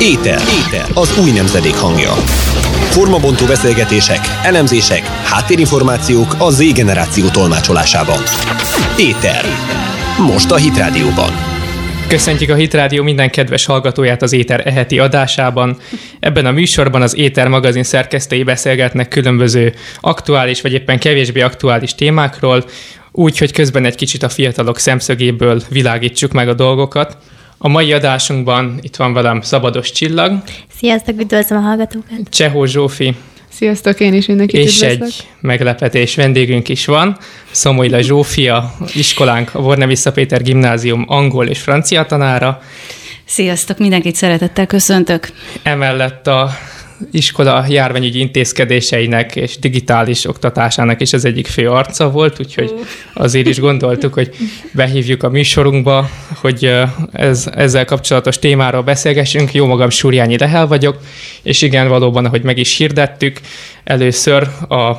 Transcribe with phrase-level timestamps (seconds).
[0.00, 0.40] Éter.
[0.66, 0.86] Éter.
[0.94, 2.12] Az új nemzedék hangja.
[2.90, 8.18] Formabontó beszélgetések, elemzések, háttérinformációk a Z generáció tolmácsolásában.
[8.98, 9.44] Éter.
[10.18, 11.30] Most a Hit Rádióban.
[12.08, 15.76] Köszöntjük a Hit Rádió minden kedves hallgatóját az Éter eheti adásában.
[16.20, 22.64] Ebben a műsorban az Éter magazin szerkesztői beszélgetnek különböző aktuális vagy éppen kevésbé aktuális témákról,
[23.12, 27.16] úgy, hogy közben egy kicsit a fiatalok szemszögéből világítsuk meg a dolgokat.
[27.58, 30.42] A mai adásunkban itt van velem Szabados Csillag.
[30.78, 32.18] Sziasztok, üdvözlöm a hallgatókat.
[32.30, 33.16] Csehó Zsófi.
[33.48, 35.08] Sziasztok, én is mindenkit És üdvözlök.
[35.08, 37.16] egy meglepetés vendégünk is van.
[37.50, 42.62] Szomolyla Zsófia, iskolánk, a Vorne Péter Gimnázium angol és francia tanára.
[43.24, 45.28] Sziasztok, mindenkit szeretettel köszöntök.
[45.62, 46.50] Emellett a
[47.10, 52.74] iskola járványügyi intézkedéseinek és digitális oktatásának is az egyik fő arca volt, úgyhogy
[53.14, 54.30] azért is gondoltuk, hogy
[54.72, 56.72] behívjuk a műsorunkba, hogy
[57.12, 59.54] ez, ezzel kapcsolatos témáról beszélgessünk.
[59.54, 60.98] Jó magam Súrjányi Lehel vagyok,
[61.42, 63.40] és igen, valóban, ahogy meg is hirdettük,
[63.84, 64.92] először a,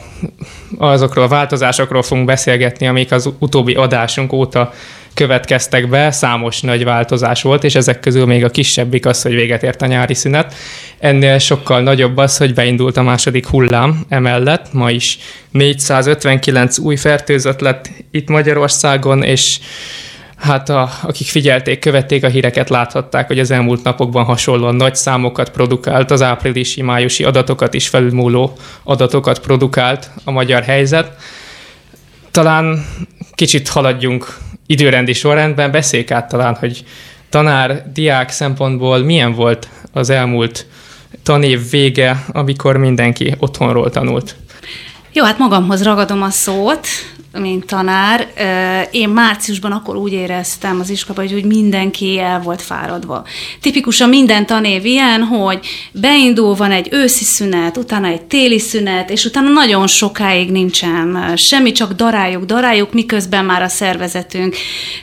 [0.77, 4.73] azokról a változásokról fogunk beszélgetni, amik az utóbbi adásunk óta
[5.19, 9.63] következtek be, számos nagy változás volt, és ezek közül még a kisebbik az, hogy véget
[9.63, 10.53] ért a nyári szünet.
[10.99, 14.73] Ennél sokkal nagyobb az, hogy beindult a második hullám emellett.
[14.73, 15.17] Ma is
[15.51, 19.59] 459 új fertőzött lett itt Magyarországon, és
[20.35, 25.49] hát a, akik figyelték, követték a híreket, láthatták, hogy az elmúlt napokban hasonlóan nagy számokat
[25.49, 31.11] produkált, az áprilisi, májusi adatokat is felülmúló adatokat produkált a magyar helyzet.
[32.31, 32.85] Talán
[33.35, 34.37] kicsit haladjunk
[34.69, 36.83] időrendi sorrendben, beszéljük át talán, hogy
[37.29, 40.65] tanár, diák szempontból milyen volt az elmúlt
[41.23, 44.35] tanév vége, amikor mindenki otthonról tanult?
[45.13, 46.87] Jó, hát magamhoz ragadom a szót
[47.33, 48.27] mint tanár.
[48.91, 53.25] Én márciusban akkor úgy éreztem az iskolában, hogy mindenki el volt fáradva.
[53.61, 55.59] Tipikusan minden tanév ilyen, hogy
[55.91, 61.71] beindul, van egy őszi szünet, utána egy téli szünet, és utána nagyon sokáig nincsen semmi,
[61.71, 64.55] csak daráljuk, daráljuk, miközben már a szervezetünk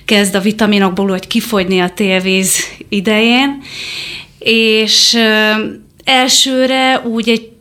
[0.05, 2.57] kezd a vitaminokból hogy kifogyni a télvíz
[2.89, 3.63] idején.
[4.39, 5.19] És
[6.05, 7.55] elsőre úgy egy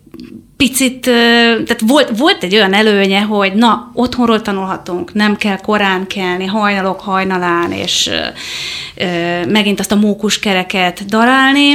[0.57, 6.45] picit, tehát volt, volt egy olyan előnye, hogy na, otthonról tanulhatunk, nem kell korán kelni,
[6.45, 8.09] hajnalok hajnalán, és
[9.47, 11.73] megint azt a mókus kereket darálni.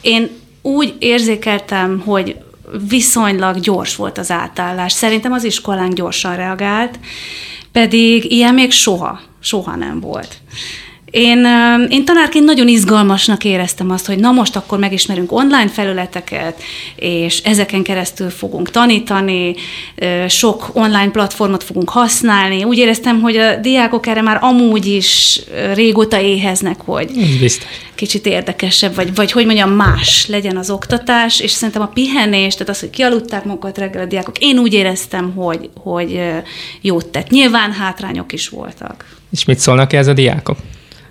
[0.00, 0.30] Én
[0.62, 2.36] úgy érzékeltem, hogy
[2.88, 4.92] viszonylag gyors volt az átállás.
[4.92, 6.98] Szerintem az iskolánk gyorsan reagált,
[7.72, 10.36] pedig ilyen még soha, soha nem volt.
[11.10, 11.46] Én,
[11.88, 16.62] én tanárként nagyon izgalmasnak éreztem azt, hogy na most akkor megismerünk online felületeket,
[16.96, 19.54] és ezeken keresztül fogunk tanítani,
[20.28, 22.64] sok online platformot fogunk használni.
[22.64, 25.40] Úgy éreztem, hogy a diákok erre már amúgy is
[25.74, 27.10] régóta éheznek, hogy
[27.94, 32.68] kicsit érdekesebb, vagy, vagy hogy mondjam, más legyen az oktatás, és szerintem a pihenés, tehát
[32.68, 36.20] az, hogy kialudták magukat reggel a diákok, én úgy éreztem, hogy, hogy
[36.80, 37.28] jót tett.
[37.28, 39.04] Nyilván hátrányok is voltak.
[39.30, 40.56] És mit szólnak ez a diákok?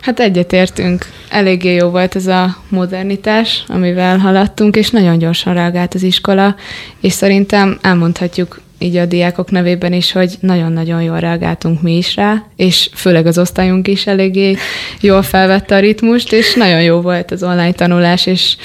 [0.07, 1.05] Hát egyetértünk.
[1.29, 6.55] Eléggé jó volt ez a modernitás, amivel haladtunk, és nagyon gyorsan reagált az iskola,
[7.01, 12.43] és szerintem elmondhatjuk így a diákok nevében is, hogy nagyon-nagyon jól reagáltunk mi is rá,
[12.55, 14.57] és főleg az osztályunk is eléggé
[15.01, 18.55] jól felvette a ritmust, és nagyon jó volt az online tanulás, és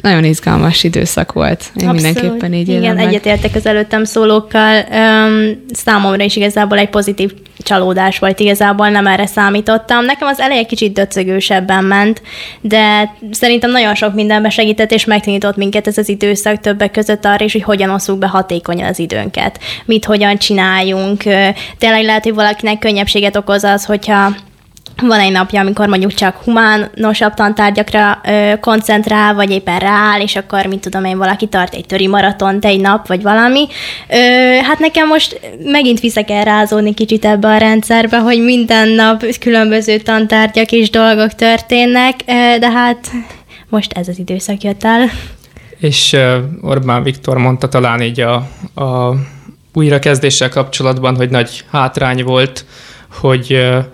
[0.00, 1.64] nagyon izgalmas időszak volt.
[1.80, 2.02] Én Abszolút.
[2.02, 3.06] mindenképpen így Igen, meg.
[3.06, 4.84] egyetértek az előttem szólókkal.
[4.90, 10.04] Um, számomra is igazából egy pozitív csalódás volt, igazából nem erre számítottam.
[10.04, 12.22] Nekem az eleje kicsit döcögősebben ment,
[12.60, 17.44] de szerintem nagyon sok mindenbe segített, és megtanított minket ez az időszak többek között arra
[17.44, 21.22] is, hogy hogyan osszuk be hatékonyan az időnket, mit hogyan csináljunk.
[21.78, 24.34] Tényleg lehet, hogy valakinek könnyebbséget okoz az, hogyha
[25.02, 30.66] van egy napja, amikor mondjuk csak humánosabb tantárgyakra ö, koncentrál, vagy éppen rááll, és akkor,
[30.66, 33.66] mit tudom én, valaki tart egy töri maratont egy nap, vagy valami.
[34.08, 34.16] Ö,
[34.62, 39.98] hát nekem most megint vissza kell rázódni kicsit ebbe a rendszerbe, hogy minden nap különböző
[39.98, 43.10] tantárgyak és dolgok történnek, ö, de hát
[43.68, 45.10] most ez az időszak jött el.
[45.78, 48.34] És uh, Orbán Viktor mondta talán így a,
[48.74, 49.14] a
[49.72, 52.64] újrakezdéssel kapcsolatban, hogy nagy hátrány volt,
[53.20, 53.84] hogy uh,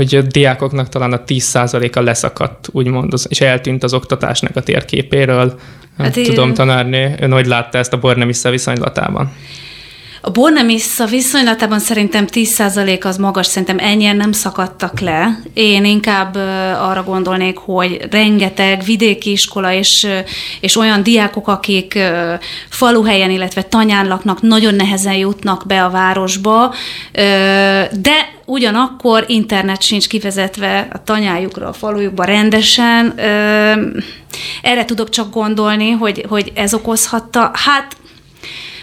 [0.00, 5.58] hogy a diákoknak talán a 10%-a leszakadt, úgymond, és eltűnt az oktatásnak a térképéről.
[5.98, 9.32] Hát tudom, tanárnő, ön hogy látta ezt a Bornemisza viszonylatában?
[10.22, 15.40] A Bornemissa viszonylatában szerintem 10% az magas, szerintem ennyien nem szakadtak le.
[15.54, 16.34] Én inkább
[16.80, 20.06] arra gondolnék, hogy rengeteg vidéki iskola és,
[20.60, 21.98] és olyan diákok, akik
[22.68, 26.74] faluhelyen, illetve tanyán laknak, nagyon nehezen jutnak be a városba,
[27.92, 33.14] de ugyanakkor internet sincs kivezetve a tanyájukra, a falujukba rendesen.
[34.62, 37.50] Erre tudok csak gondolni, hogy, hogy ez okozhatta.
[37.54, 37.96] Hát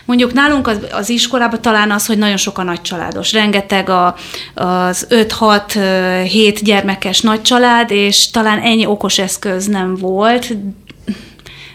[0.08, 3.34] Mondjuk nálunk az, az iskolában talán az, hogy nagyon sok a nagycsaládos.
[3.34, 4.16] Rengeteg a,
[4.54, 10.54] az 5-6-7 gyermekes nagycsalád, és talán ennyi okos eszköz nem volt.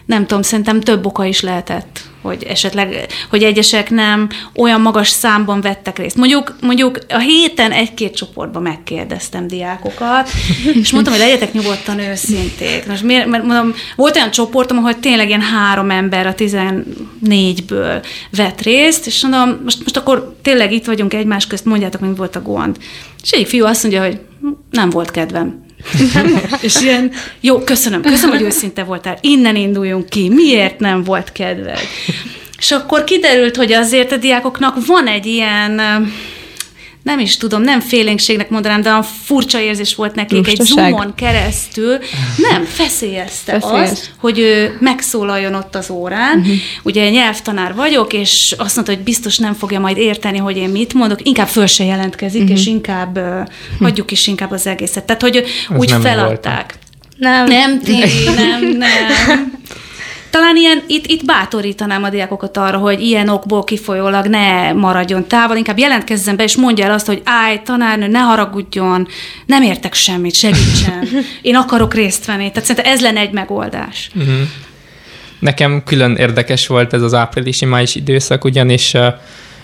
[0.07, 5.61] Nem tudom, szerintem több oka is lehetett hogy esetleg, hogy egyesek nem olyan magas számban
[5.61, 6.17] vettek részt.
[6.17, 10.29] Mondjuk, mondjuk a héten egy-két csoportban megkérdeztem diákokat,
[10.81, 12.87] és mondtam, hogy legyetek nyugodtan őszinték.
[12.87, 18.61] Most miért, mert mondom, volt olyan csoportom, ahol tényleg ilyen három ember a 14-ből vett
[18.61, 22.43] részt, és mondom, most, most akkor tényleg itt vagyunk egymás közt, mondjátok, mi volt a
[22.43, 22.77] gond.
[23.23, 24.21] És egy fiú azt mondja, hogy
[24.71, 25.65] nem volt kedvem.
[26.61, 31.81] és ilyen, jó, köszönöm, köszönöm, hogy őszinte voltál, innen induljunk ki, miért nem volt kedved?
[32.59, 35.81] És akkor kiderült, hogy azért a diákoknak van egy ilyen
[37.03, 40.61] nem is tudom, nem félénkségnek mondanám, de a furcsa érzés volt nekik Lustaság.
[40.61, 41.99] egy zoomon keresztül.
[42.37, 43.91] Nem, feszélyezte Feszélyes.
[43.91, 46.39] azt, hogy ő megszólaljon ott az órán.
[46.39, 46.55] Uh-huh.
[46.83, 50.95] Ugye nyelvtanár vagyok, és azt mondta, hogy biztos nem fogja majd érteni, hogy én mit
[50.95, 52.59] mondok, inkább föl se jelentkezik, uh-huh.
[52.59, 53.47] és inkább uh,
[53.81, 55.05] hagyjuk is inkább az egészet.
[55.05, 56.75] Tehát, hogy Ez úgy feladták.
[57.17, 57.47] Nem.
[57.47, 57.99] Nem, ti,
[58.37, 59.53] nem, nem.
[60.33, 65.57] Talán ilyen, itt, itt bátorítanám a diákokat arra, hogy ilyen okból kifolyólag ne maradjon távol,
[65.57, 69.09] inkább jelentkezzen be, és mondja el azt, hogy állj, tanárnő, ne haragudjon,
[69.47, 71.09] nem értek semmit, segítsen,
[71.43, 72.49] én akarok részt venni.
[72.49, 74.11] Tehát szerintem ez lenne egy megoldás.
[74.15, 74.35] Uh-huh.
[75.39, 78.95] Nekem külön érdekes volt ez az áprilisi május időszak, ugyanis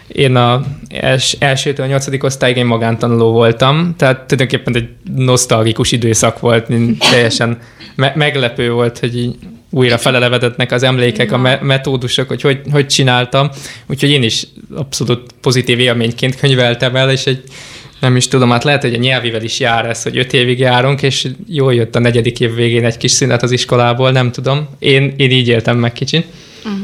[0.09, 6.41] én a els, elsőtől a nyolcadik osztályig én magántanuló voltam, tehát tulajdonképpen egy nosztalgikus időszak
[6.41, 6.67] volt,
[7.11, 7.59] teljesen
[7.95, 9.37] me- meglepő volt, hogy így
[9.71, 13.51] újra felelevedetnek az emlékek, a me- metódusok, hogy, hogy hogy csináltam.
[13.87, 17.43] Úgyhogy én is abszolút pozitív élményként könyveltem el, és egy
[18.01, 21.03] nem is tudom, hát lehet, hogy a nyelvivel is jár ez, hogy öt évig járunk,
[21.03, 24.69] és jól jött a negyedik év végén egy kis szünet az iskolából, nem tudom.
[24.79, 26.27] Én, én így éltem meg kicsit.
[26.65, 26.81] Uh-huh.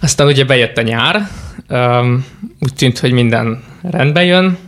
[0.00, 1.28] Aztán ugye bejött a nyár,
[1.70, 2.26] um,
[2.60, 4.58] úgy tűnt, hogy minden rendbe jön,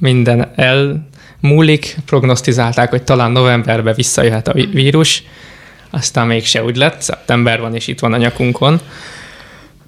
[0.00, 5.22] minden elmúlik, prognosztizálták, hogy talán novemberben visszajöhet a vírus,
[5.90, 8.80] aztán mégse úgy lett, szeptember van, és itt van a nyakunkon.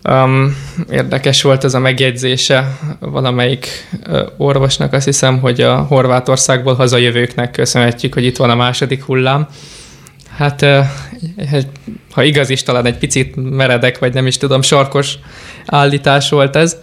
[0.04, 0.56] Um,
[0.90, 8.14] érdekes volt ez a megjegyzése valamelyik uh, orvosnak, azt hiszem, hogy a Horvátországból hazajövőknek köszönhetjük,
[8.14, 9.48] hogy itt van a második hullám.
[10.36, 10.84] Hát, uh,
[12.12, 15.18] ha igaz is, talán egy picit meredek, vagy nem is tudom, sarkos
[15.66, 16.76] állítás volt ez,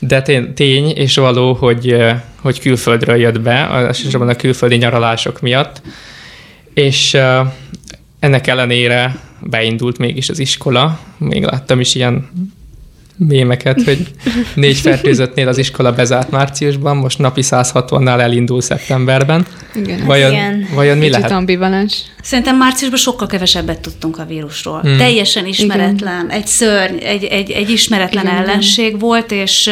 [0.00, 0.22] de
[0.54, 2.10] tény és való, hogy, uh,
[2.40, 5.82] hogy külföldről jött be, elsősorban a külföldi nyaralások miatt,
[6.74, 7.16] és
[8.22, 10.98] ennek ellenére beindult mégis az iskola.
[11.18, 12.30] Még láttam is ilyen
[13.16, 14.06] mémeket, hogy
[14.54, 19.46] négy fertőzöttnél az iskola bezárt márciusban, most napi 160-nál elindul szeptemberben.
[19.74, 20.04] Igen.
[20.04, 20.68] Vajon, Igen.
[20.74, 21.36] vajon mi Kicsit lehet?
[21.36, 22.02] ambivalens.
[22.22, 24.80] Szerintem márciusban sokkal kevesebbet tudtunk a vírusról.
[24.80, 24.96] Hmm.
[24.96, 26.36] Teljesen ismeretlen, Igen.
[26.36, 28.36] egy szörny, egy, egy, egy ismeretlen Igen.
[28.36, 29.70] ellenség volt, és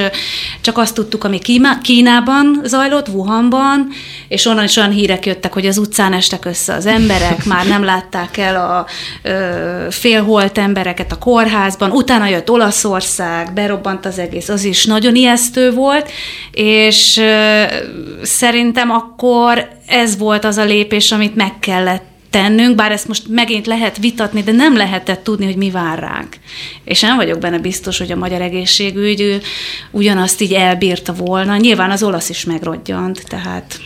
[0.61, 1.39] csak azt tudtuk, ami
[1.83, 3.89] Kínában zajlott, Wuhanban,
[4.29, 7.85] és onnan is olyan hírek jöttek, hogy az utcán estek össze az emberek, már nem
[7.85, 8.87] látták el a
[9.23, 15.73] ö, félholt embereket a kórházban, utána jött Olaszország, berobbant az egész, az is nagyon ijesztő
[15.73, 16.11] volt,
[16.53, 17.23] és
[18.23, 23.67] szerintem akkor ez volt az a lépés, amit meg kellett tennünk, bár ezt most megint
[23.67, 26.37] lehet vitatni, de nem lehetett tudni, hogy mi vár ránk.
[26.85, 29.41] És nem vagyok benne biztos, hogy a magyar egészségügy
[29.91, 31.57] ugyanazt így elbírta volna.
[31.57, 33.81] Nyilván az olasz is megrodjant, tehát...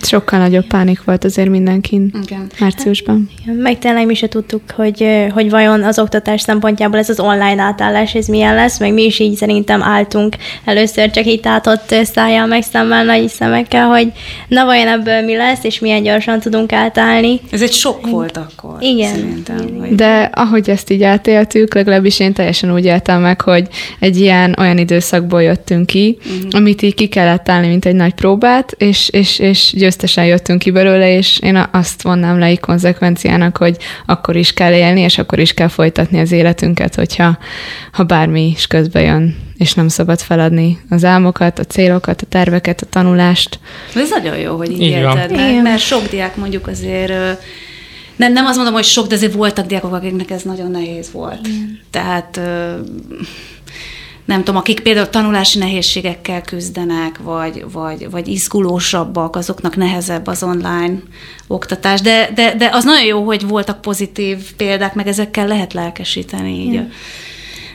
[0.00, 2.46] Sokkal nagyobb pánik volt azért mindenkin Igen.
[2.60, 3.30] márciusban.
[3.42, 7.62] Igen, meg tényleg mi se tudtuk, hogy, hogy vajon az oktatás szempontjából ez az online
[7.62, 12.46] átállás, ez milyen lesz, meg mi is így szerintem álltunk először csak itt átott szájjal,
[12.46, 14.12] meg szemmel, nagy szemekkel, hogy
[14.48, 17.40] na vajon ebből mi lesz, és milyen gyorsan tudunk átállni.
[17.50, 18.76] Ez egy sok volt akkor.
[18.80, 19.14] Igen.
[19.14, 19.94] Szerintem, hogy...
[19.94, 23.68] De ahogy ezt így átéltük, legalábbis én teljesen úgy éltem meg, hogy
[24.00, 26.50] egy ilyen olyan időszakból jöttünk ki, uh-huh.
[26.50, 30.70] amit így ki kellett állni, mint egy nagy próbát, és, és, és győztesen jöttünk ki
[30.70, 35.38] belőle, és én azt vonnám le egy konzekvenciának, hogy akkor is kell élni, és akkor
[35.38, 37.38] is kell folytatni az életünket, hogyha
[37.92, 42.80] ha bármi is közbe jön, és nem szabad feladni az álmokat, a célokat, a terveket,
[42.80, 43.58] a tanulást.
[43.94, 47.12] Ez nagyon jó, hogy így, így élted meg, mert sok diák mondjuk azért
[48.16, 51.46] nem, nem azt mondom, hogy sok, de azért voltak diákok, akiknek ez nagyon nehéz volt.
[51.46, 51.80] Igen.
[51.90, 52.40] Tehát
[54.24, 61.02] nem tudom, akik például tanulási nehézségekkel küzdenek, vagy, vagy, vagy izgulósabbak, azoknak nehezebb az online
[61.46, 62.00] oktatás.
[62.00, 66.72] De, de, de az nagyon jó, hogy voltak pozitív példák, meg ezekkel lehet lelkesíteni így.
[66.72, 66.86] Ja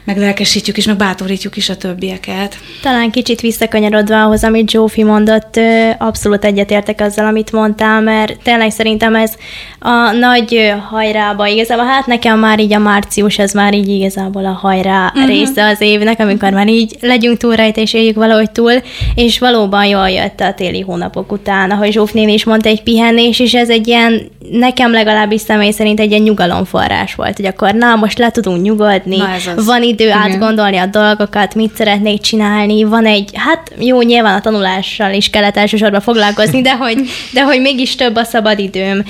[0.08, 2.58] meg lelkesítjük is, meg bátorítjuk is a többieket.
[2.82, 5.60] Talán kicsit visszakanyarodva ahhoz, amit Zsófi mondott,
[5.98, 9.34] abszolút egyetértek azzal, amit mondtál, mert tényleg szerintem ez
[9.80, 14.60] a nagy hajrába igazából, hát nekem már így a március, ez már így igazából a
[14.62, 15.28] hajrá uh-huh.
[15.28, 18.74] része az évnek, amikor már így legyünk túl rajta, és éljük valahogy túl,
[19.16, 23.54] és valóban jól jött a téli hónapok után, ahogy Zsófnél is mondta, egy pihenés, és
[23.54, 28.18] ez egy ilyen, nekem legalábbis személy szerint egy ilyen nyugalomforrás volt, hogy akkor na, most
[28.18, 30.18] le tudunk nyugodni, na van idő Igen.
[30.18, 35.58] átgondolni a dolgokat, mit szeretnék csinálni, van egy, hát jó, nyilván a tanulással is kellett
[35.58, 36.98] elsősorban foglalkozni, de hogy,
[37.34, 39.04] de hogy mégis több a szabadidőm,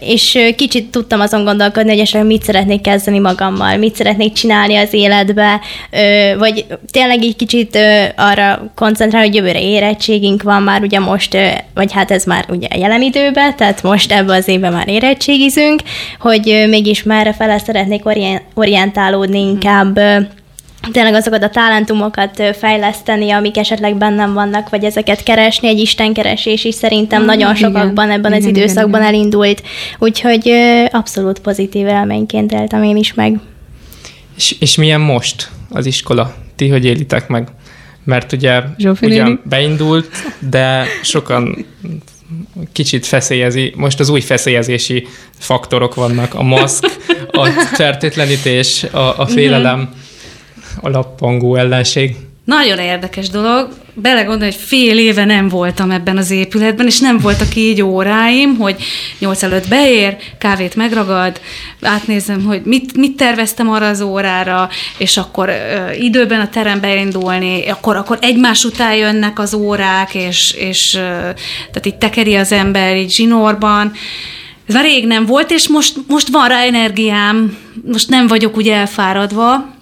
[0.00, 4.92] és kicsit tudtam azon gondolkodni, hogy esetleg mit szeretnék kezdeni magammal, mit szeretnék csinálni az
[4.92, 5.60] életbe,
[6.38, 7.78] vagy tényleg egy kicsit
[8.16, 11.36] arra koncentrálni, hogy jövőre érettségünk van már ugye most,
[11.74, 15.82] vagy hát ez már ugye jelen időben, tehát most ebben az évben már érettségizünk,
[16.20, 18.02] hogy mégis merre fele szeretnék
[18.54, 19.97] orientálódni inkább
[20.92, 26.74] tényleg azokat a talentumokat fejleszteni, amik esetleg bennem vannak, vagy ezeket keresni, egy istenkeresés is
[26.74, 29.62] szerintem mm, nagyon igen, sokakban ebben igen, az időszakban igen, elindult,
[29.98, 30.52] úgyhogy
[30.90, 33.40] abszolút pozitív élményként éltem én is meg.
[34.36, 36.34] És, és milyen most az iskola?
[36.56, 37.48] Ti hogy élitek meg?
[38.04, 38.62] Mert ugye
[39.00, 40.08] ugyan beindult,
[40.50, 41.66] de sokan
[42.72, 45.06] kicsit feszélyezi, most az új feszélyezési
[45.38, 46.84] faktorok vannak, a maszk,
[47.32, 49.94] a fertőtlenítés, a, a félelem,
[50.80, 52.16] a lappangó ellenség.
[52.44, 53.68] Nagyon érdekes dolog.
[54.00, 58.76] Belegondolni, hogy fél éve nem voltam ebben az épületben, és nem voltak így óráim, hogy
[59.18, 61.40] nyolc előtt beér, kávét megragad,
[61.82, 67.68] átnézem, hogy mit, mit terveztem arra az órára, és akkor ö, időben a terembe indulni,
[67.68, 72.96] akkor, akkor egymás után jönnek az órák, és, és ö, tehát így tekeri az ember
[72.96, 73.92] így zsinórban.
[74.68, 77.56] Ez már rég nem volt, és most, most van rá energiám,
[77.92, 79.76] most nem vagyok úgy elfáradva,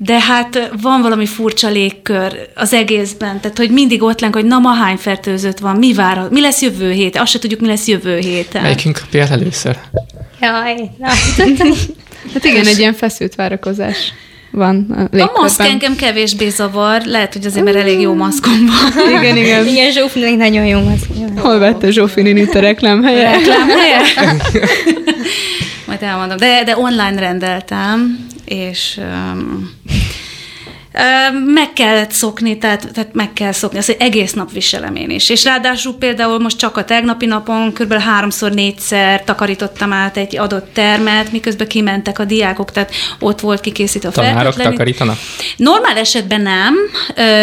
[0.00, 4.58] de hát van valami furcsa légkör az egészben, tehát hogy mindig ott lenk, hogy na
[4.58, 7.86] ma hány fertőzött van, mi vár, mi lesz jövő hét, azt se tudjuk, mi lesz
[7.86, 8.62] jövő héten.
[8.62, 9.76] Melyikünk kapja el először?
[10.40, 11.06] Jaj, na.
[12.32, 14.12] hát igen, egy ilyen feszült várakozás
[14.50, 19.08] van a A maszk engem kevésbé zavar, lehet, hogy azért, mert elég jó maszkom van.
[19.18, 19.66] igen, igen.
[19.66, 21.06] Igen, Zsófinek nagyon jó maszk.
[21.36, 23.30] Hol vette Zsófi itt a reklámhelye?
[23.30, 24.00] Reklámhelye?
[25.86, 26.36] Majd elmondom.
[26.36, 29.70] De, de online rendeltem, és um,
[31.54, 35.30] meg kellett szokni, tehát, tehát meg kell szokni, azt, egész nap viselem én is.
[35.30, 37.92] És ráadásul például most csak a tegnapi napon kb.
[37.92, 44.08] háromszor, négyszer takarítottam át egy adott termet, miközben kimentek a diákok, tehát ott volt kikészítve
[44.08, 45.18] a Tanárok takarítanak?
[45.56, 46.74] Normál esetben nem.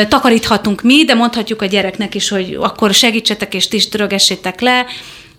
[0.08, 3.88] Takaríthatunk mi, de mondhatjuk a gyereknek is, hogy akkor segítsetek és ti is
[4.60, 4.86] le,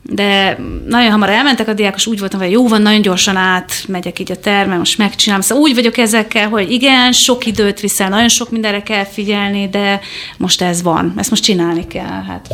[0.08, 4.18] de nagyon hamar elmentek a diákos, úgy voltam, hogy jó van, nagyon gyorsan át megyek
[4.18, 5.42] így a terme, most megcsinálom.
[5.42, 10.00] Szóval úgy vagyok ezekkel, hogy igen, sok időt viszel, nagyon sok mindenre kell figyelni, de
[10.36, 12.22] most ez van, ezt most csinálni kell.
[12.26, 12.48] Hát.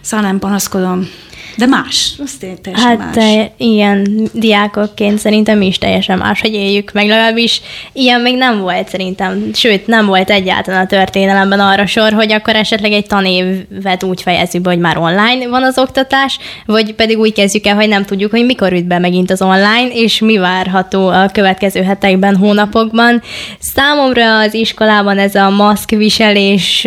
[0.00, 1.08] Szóval nem panaszkodom.
[1.56, 3.16] De más, az teljesen hát, más.
[3.16, 7.60] Hát ilyen diákokként szerintem mi is teljesen más, hogy éljük meg, legalábbis
[7.92, 12.56] ilyen még nem volt szerintem, sőt nem volt egyáltalán a történelemben arra sor, hogy akkor
[12.56, 17.32] esetleg egy tanévet úgy fejezzük be, hogy már online van az oktatás, vagy pedig úgy
[17.32, 21.08] kezdjük el, hogy nem tudjuk, hogy mikor üt be megint az online, és mi várható
[21.08, 23.22] a következő hetekben, hónapokban.
[23.58, 26.86] Számomra az iskolában ez a maszkviselés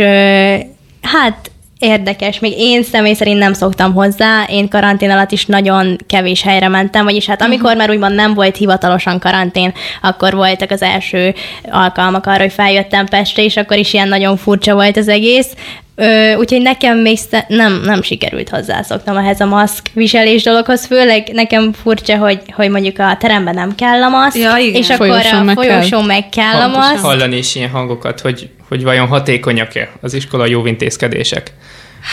[1.02, 2.40] hát érdekes.
[2.40, 4.44] Még én személy szerint nem szoktam hozzá.
[4.50, 7.80] Én karantén alatt is nagyon kevés helyre mentem, vagyis hát amikor uh-huh.
[7.80, 11.34] már úgymond nem volt hivatalosan karantén, akkor voltak az első
[11.72, 15.48] alkalmak arra, hogy feljöttem Pestre, és akkor is ilyen nagyon furcsa volt az egész.
[15.98, 17.18] Ö, úgyhogy nekem még
[17.48, 23.00] nem, nem sikerült hozzászoknom ehhez a maszk viselés dologhoz, főleg nekem furcsa, hogy, hogy mondjuk
[23.00, 24.82] a teremben nem kell a maszk, ja, igen.
[24.82, 26.08] és akkor folyosón a meg folyosón kell.
[26.08, 26.98] meg kell a maszk.
[26.98, 31.54] Hallani is ilyen hangokat, hogy, hogy vajon hatékonyak-e az iskola jó intézkedések.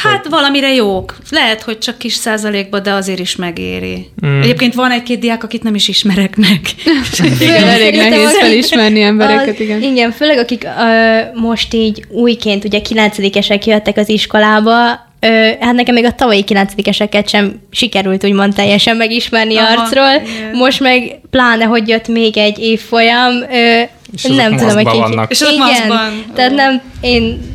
[0.02, 0.30] Hát hogy...
[0.30, 1.16] valamire jók.
[1.30, 4.06] Lehet, hogy csak kis százalékban, de azért is megéri.
[4.26, 4.40] Mm.
[4.40, 6.60] Egyébként van egy-két diák, akit nem is ismerek meg.
[7.40, 9.82] igen, elég nehéz felismerni embereket, igen.
[9.82, 15.94] Igen, főleg akik uh, most így újként, ugye kilencedikesek jöttek az iskolába, Ö, hát nekem
[15.94, 20.22] még a tavalyi kilencedikeseket sem sikerült úgymond teljesen megismerni Aha, arcról.
[20.36, 20.56] Igen.
[20.56, 25.30] Most meg pláne, hogy jött még egy évfolyam, ö, és nem tudom, hogy vannak.
[25.30, 25.98] És igen.
[26.34, 27.50] Tehát nem, én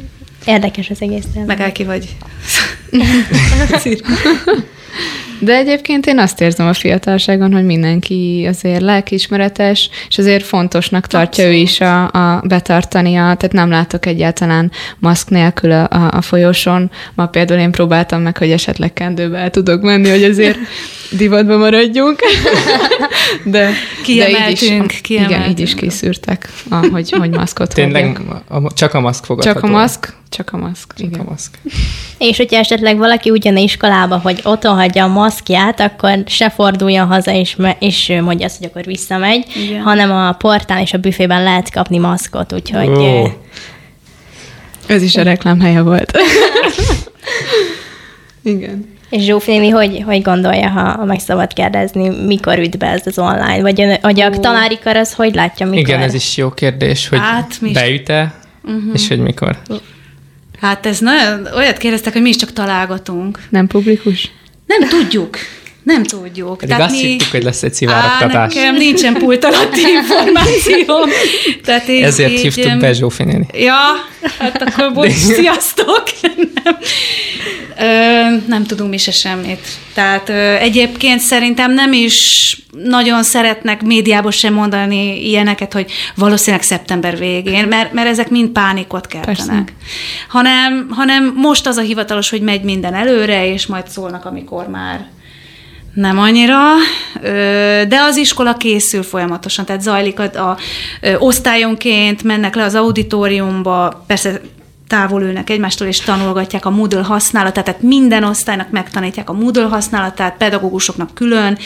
[0.48, 1.26] Érdekes az egész.
[1.46, 2.08] Meg el ki vagy.
[5.40, 11.44] De egyébként én azt érzem a fiatalságon, hogy mindenki azért lelkiismeretes, és azért fontosnak tartja
[11.44, 11.60] Abszolút.
[11.60, 16.92] ő is a, a betartania, tehát nem látok egyáltalán maszk nélkül a, a, a folyosón.
[17.16, 20.58] Ma például én próbáltam meg, hogy esetleg kendőbe el tudok menni, hogy azért
[21.18, 22.20] divatba maradjunk.
[23.44, 23.70] De,
[24.04, 25.40] kiemeltünk, de így is, kiemeltünk.
[25.40, 26.50] Igen, így is kiszűrtek,
[26.92, 29.60] hogy, hogy maszkot Tényleg a, csak a maszk fogadható.
[29.60, 30.94] Csak a maszk, csak a maszk.
[30.96, 31.20] Csak igen.
[31.20, 31.58] a maszk.
[32.18, 37.32] És hogyha esetleg valaki ugyan iskolába, hogy otthon hagyja a maszkját, akkor se forduljon haza,
[37.32, 39.82] és, és mondja azt, hogy akkor visszamegy, igen.
[39.82, 42.88] hanem a portán és a büfében lehet kapni maszkot, úgyhogy...
[42.88, 43.30] Oh.
[44.88, 46.18] Ez is a reklám helye volt.
[48.44, 48.96] igen.
[49.10, 53.20] És Zsófi néni, hogy, hogy gondolja, ha meg szabad kérdezni, mikor üt be ez az
[53.20, 53.62] online?
[53.62, 55.80] Vagy, vagy a tanári kar az hogy látja, mikor?
[55.80, 58.92] Igen, ez is jó kérdés, hogy hát, beüt-e, uh-huh.
[58.94, 59.58] és hogy mikor.
[60.60, 63.40] Hát ez nagyon, olyat kérdeztek, hogy mi is csak találgatunk.
[63.50, 64.32] Nem publikus?
[64.68, 65.38] Nem tudjuk.
[65.88, 66.58] Nem tudjuk.
[66.58, 67.08] Pedig Tehát azt mi...
[67.08, 68.56] hittük, hogy lesz egy szivárogtatás.
[68.56, 70.96] Á, nekem nincsen pult alatti információ.
[71.64, 73.46] Tehát így, Ezért így, hívtuk be Zsófi néni.
[73.54, 73.76] Ja,
[74.40, 76.04] hát akkor bocs, sziasztok.
[76.64, 76.78] nem.
[77.80, 79.68] Ö, nem tudunk mi se semmit.
[79.94, 87.18] Tehát ö, egyébként szerintem nem is nagyon szeretnek médiából sem mondani ilyeneket, hogy valószínűleg szeptember
[87.18, 89.74] végén, mert, mert ezek mind pánikot keltenek.
[90.28, 95.16] Hanem, hanem most az a hivatalos, hogy megy minden előre, és majd szólnak, amikor már
[95.98, 96.60] nem annyira,
[97.88, 100.58] de az iskola készül folyamatosan, tehát zajlik a, a
[101.18, 104.42] osztályonként, mennek le az auditoriumba, persze
[104.88, 110.38] távol ülnek egymástól, és tanulgatják a Moodle használatát, tehát minden osztálynak megtanítják a Moodle használatát,
[110.38, 111.58] pedagógusoknak külön.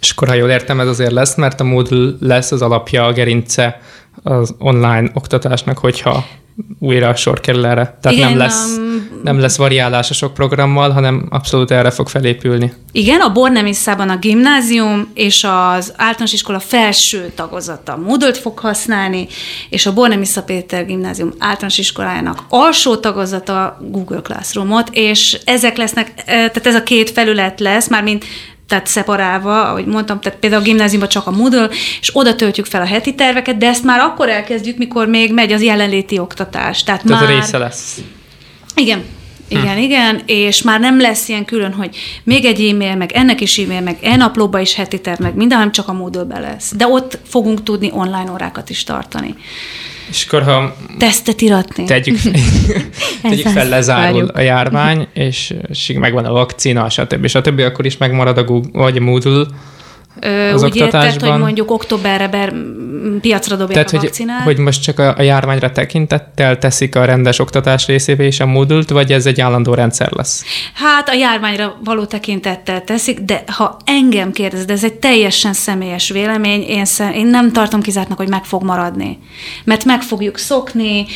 [0.00, 3.12] És akkor, ha jól értem, ez azért lesz, mert a Moodle lesz az alapja, a
[3.12, 3.80] gerince
[4.28, 6.24] az online oktatásnak, hogyha
[6.78, 7.98] újra sor kerül erre.
[8.00, 12.08] Tehát Igen, nem, lesz, um, nem lesz variálás a sok programmal, hanem abszolút erre fog
[12.08, 12.72] felépülni.
[12.92, 19.26] Igen, a Bornemisszában a gimnázium és az általános iskola felső tagozata moodle fog használni,
[19.68, 26.24] és a Bornemissza Péter gimnázium általános iskolájának alsó tagozata Google Classroomot, és ezek lesznek, eh,
[26.24, 28.24] tehát ez a két felület lesz, már mint
[28.68, 31.68] tehát szeparálva, ahogy mondtam, tehát például a gimnáziumban csak a Moodle,
[32.00, 35.52] és oda töltjük fel a heti terveket, de ezt már akkor elkezdjük, mikor még megy
[35.52, 36.82] az jelenléti oktatás.
[36.82, 37.34] Tehát, tehát már...
[37.34, 38.00] része lesz.
[38.74, 39.04] Igen,
[39.48, 39.82] igen, hm.
[39.82, 43.80] igen, és már nem lesz ilyen külön, hogy még egy e-mail, meg ennek is e-mail,
[43.80, 46.72] meg e-naplóba is heti terv, meg minden, hanem csak a moodle lesz.
[46.76, 49.34] De ott fogunk tudni online órákat is tartani.
[50.08, 51.84] És akkor, ha tesztet iratni.
[51.84, 52.18] Tegyük,
[53.22, 54.36] tegyük fel, lezárul Várjuk.
[54.36, 57.26] a járvány, és, és megvan a vakcina, stb.
[57.26, 57.58] stb.
[57.58, 59.46] akkor is megmarad a Google, vagy a Moodle,
[60.54, 62.52] az úgy érted, hogy mondjuk októberre ber,
[63.20, 64.42] piacra dobják Tehát, a vakcinát?
[64.42, 68.46] Hogy, hogy most csak a, a járványra tekintettel teszik a rendes oktatás részévé is a
[68.46, 70.44] moodle vagy ez egy állandó rendszer lesz?
[70.74, 76.08] Hát a járványra való tekintettel teszik, de ha engem kérdez, de ez egy teljesen személyes
[76.10, 79.18] vélemény, én, szem, én nem tartom kizártnak, hogy meg fog maradni.
[79.64, 81.06] Mert meg fogjuk szokni,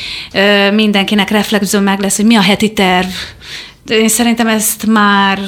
[0.72, 3.08] mindenkinek reflexzön meg lesz, hogy mi a heti terv.
[3.88, 5.38] Én szerintem ezt már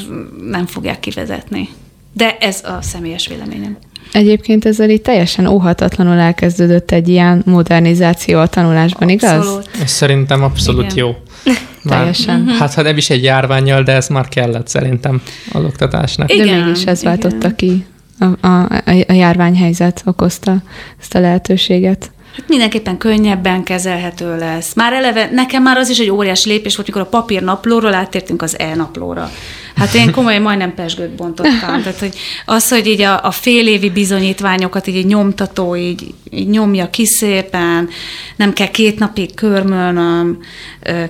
[0.50, 1.68] nem fogják kivezetni.
[2.14, 3.76] De ez a személyes véleményem.
[4.12, 9.42] Egyébként ezzel így teljesen óhatatlanul elkezdődött egy ilyen modernizáció a tanulásban, abszolút.
[9.42, 9.82] igaz?
[9.82, 10.96] Ez szerintem abszolút Igen.
[10.96, 11.14] jó.
[11.82, 12.40] Már, teljesen.
[12.40, 12.56] Uh-huh.
[12.56, 15.22] Hát ha nem is egy járványjal, de ez már kellett szerintem
[15.52, 16.32] az oktatásnak.
[16.32, 17.12] Igen, de mégis ez Igen.
[17.12, 17.86] váltotta ki.
[18.18, 18.62] A, a,
[19.06, 20.56] a járványhelyzet okozta
[21.00, 24.74] ezt a lehetőséget hát mindenképpen könnyebben kezelhető lesz.
[24.74, 28.42] Már eleve, nekem már az is egy óriás lépés volt, mikor a papír naplóról áttértünk
[28.42, 29.30] az e-naplóra.
[29.76, 31.82] Hát én komolyan majdnem pesgőt bontottam.
[31.82, 36.48] Tehát, hogy az, hogy így a, a fél évi bizonyítványokat így egy nyomtató így, így
[36.48, 37.88] nyomja ki szépen,
[38.36, 40.38] nem kell két napig körmölnöm,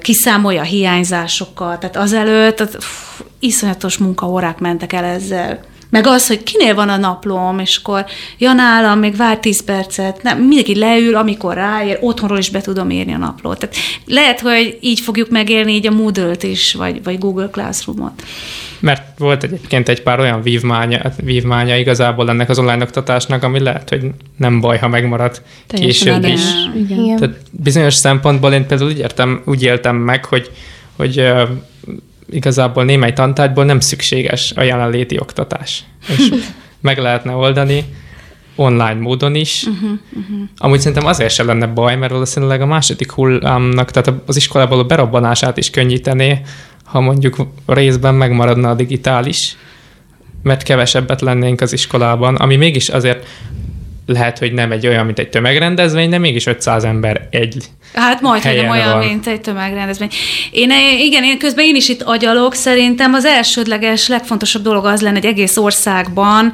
[0.01, 1.81] kiszámolja a hiányzásokat.
[1.81, 5.65] Tehát azelőtt tehát, pff, iszonyatos munkaórák mentek el ezzel.
[5.95, 8.05] Meg az, hogy kinél van a naplóm, és akkor
[8.39, 12.91] ja nálam, még vár 10 percet, nem, mindenki leül, amikor ráér, otthonról is be tudom
[12.91, 13.59] írni a naplót.
[13.59, 13.77] Tehát
[14.07, 18.23] lehet, hogy így fogjuk megélni így a Moodle-t is, vagy, vagy Google Classroom-ot.
[18.81, 23.89] Mert volt egyébként egy pár olyan vívmánya, vívmánya igazából ennek az online oktatásnak, ami lehet,
[23.89, 26.43] hogy nem baj, ha megmarad Teljesen később is.
[26.77, 27.17] Igen.
[27.17, 30.51] Tehát bizonyos szempontból én például úgy, értem, úgy éltem meg, hogy,
[30.97, 31.25] hogy
[32.31, 35.85] igazából némely tantárgyból nem szükséges a jelenléti oktatás.
[36.09, 36.29] És
[36.81, 37.85] meg lehetne oldani
[38.57, 39.63] online módon is.
[39.63, 40.49] Uh-huh, uh-huh.
[40.57, 44.85] Amúgy szerintem azért sem lenne baj, mert valószínűleg a második hullámnak, tehát az iskolából a
[44.85, 46.41] berobbanását is könnyítené,
[46.85, 49.57] ha mondjuk részben megmaradna a digitális,
[50.43, 53.27] mert kevesebbet lennénk az iskolában, ami mégis azért
[54.07, 57.57] lehet, hogy nem egy olyan, mint egy tömegrendezvény, de mégis 500 ember egy
[57.95, 59.07] Hát majd, hogy helyen olyan, van.
[59.07, 60.09] mint egy tömegrendezvény.
[60.51, 65.15] Én, igen, én közben én is itt agyalok, szerintem az elsődleges, legfontosabb dolog az lenne,
[65.15, 66.53] hogy egész országban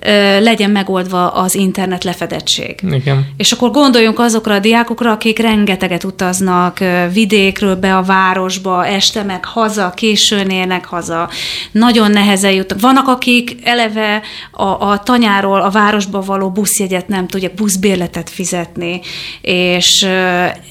[0.00, 2.74] ö, legyen megoldva az internet lefedettség.
[2.90, 3.26] Igen.
[3.36, 9.22] És akkor gondoljunk azokra a diákokra, akik rengeteget utaznak ö, vidékről be a városba, este
[9.22, 11.28] meg haza, későn érnek haza,
[11.70, 12.80] nagyon nehezen jutnak.
[12.80, 16.50] Vannak, akik eleve a, a tanyáról a városba való
[16.92, 19.00] buszjegyet nem tudják, buszbérletet fizetni,
[19.40, 20.06] és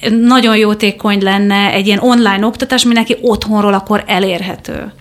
[0.10, 4.93] nagyon jótékony lenne egy ilyen online oktatás, ami neki otthonról akkor elérhető.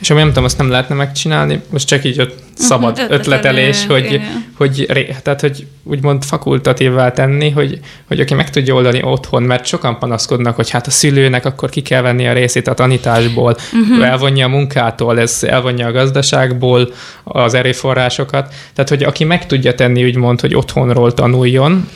[0.00, 3.86] És ami nem tudom, azt nem lehetne megcsinálni, most csak így szabad Mhm, ötletelő, ötletelés,
[3.86, 4.20] hogy,
[4.56, 9.66] hogy, ré- tehát, hogy úgymond fakultatívvá tenni, hogy, hogy aki meg tudja oldani otthon, mert
[9.66, 13.80] sokan panaszkodnak, hogy hát a szülőnek akkor ki kell venni a részét a tanításból, Mhm.
[13.90, 14.06] uh-huh.
[14.06, 16.92] elvonja a munkától, ez elvonja a gazdaságból
[17.24, 18.54] az erőforrásokat.
[18.74, 21.88] Tehát, hogy aki meg tudja tenni, úgymond, hogy otthonról tanuljon,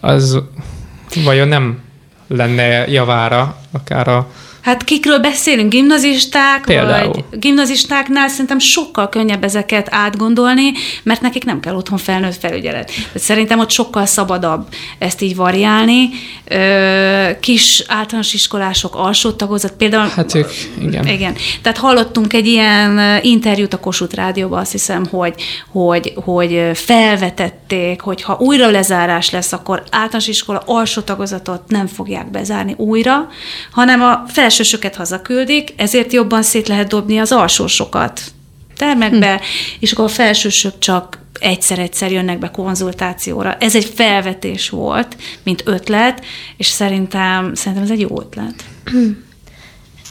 [0.00, 0.38] az
[1.24, 1.78] vajon nem
[2.28, 4.28] lenne javára akár a
[4.64, 5.70] Hát kikről beszélünk?
[5.70, 6.64] Gimnazisták?
[6.64, 7.12] Például.
[7.12, 10.72] Vagy gimnazistáknál szerintem sokkal könnyebb ezeket átgondolni,
[11.02, 12.90] mert nekik nem kell otthon felnőtt felügyelet.
[13.14, 14.66] Szerintem ott sokkal szabadabb
[14.98, 16.08] ezt így variálni.
[17.40, 20.08] Kis általános iskolások, alsó tagozat, például...
[20.08, 20.50] Hát ők,
[20.82, 21.06] igen.
[21.06, 21.36] Igen.
[21.62, 25.34] Tehát hallottunk egy ilyen interjút a Kossuth Rádióban, azt hiszem, hogy,
[25.72, 26.72] hogy, hogy ö,
[27.74, 33.28] felvetették, hogy ha újra lezárás lesz, akkor általános iskola alsó tagozatot nem fogják bezárni újra,
[33.70, 38.20] hanem a felsősöket hazaküldik, ezért jobban szét lehet dobni az alsósokat
[38.76, 39.42] termekbe, hm.
[39.80, 43.54] és akkor a felsősök csak egyszer-egyszer jönnek be konzultációra.
[43.54, 46.24] Ez egy felvetés volt, mint ötlet,
[46.56, 48.64] és szerintem, szerintem ez egy jó ötlet.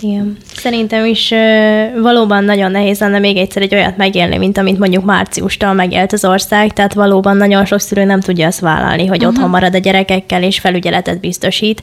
[0.02, 0.38] Igen.
[0.56, 5.06] Szerintem is ö, valóban nagyon nehéz lenne még egyszer egy olyat megélni, mint amit mondjuk
[5.06, 9.34] márciustól megélt az ország, tehát valóban nagyon sok szülő nem tudja azt vállalni, hogy uh-huh.
[9.34, 11.82] otthon marad a gyerekekkel és felügyeletet biztosít.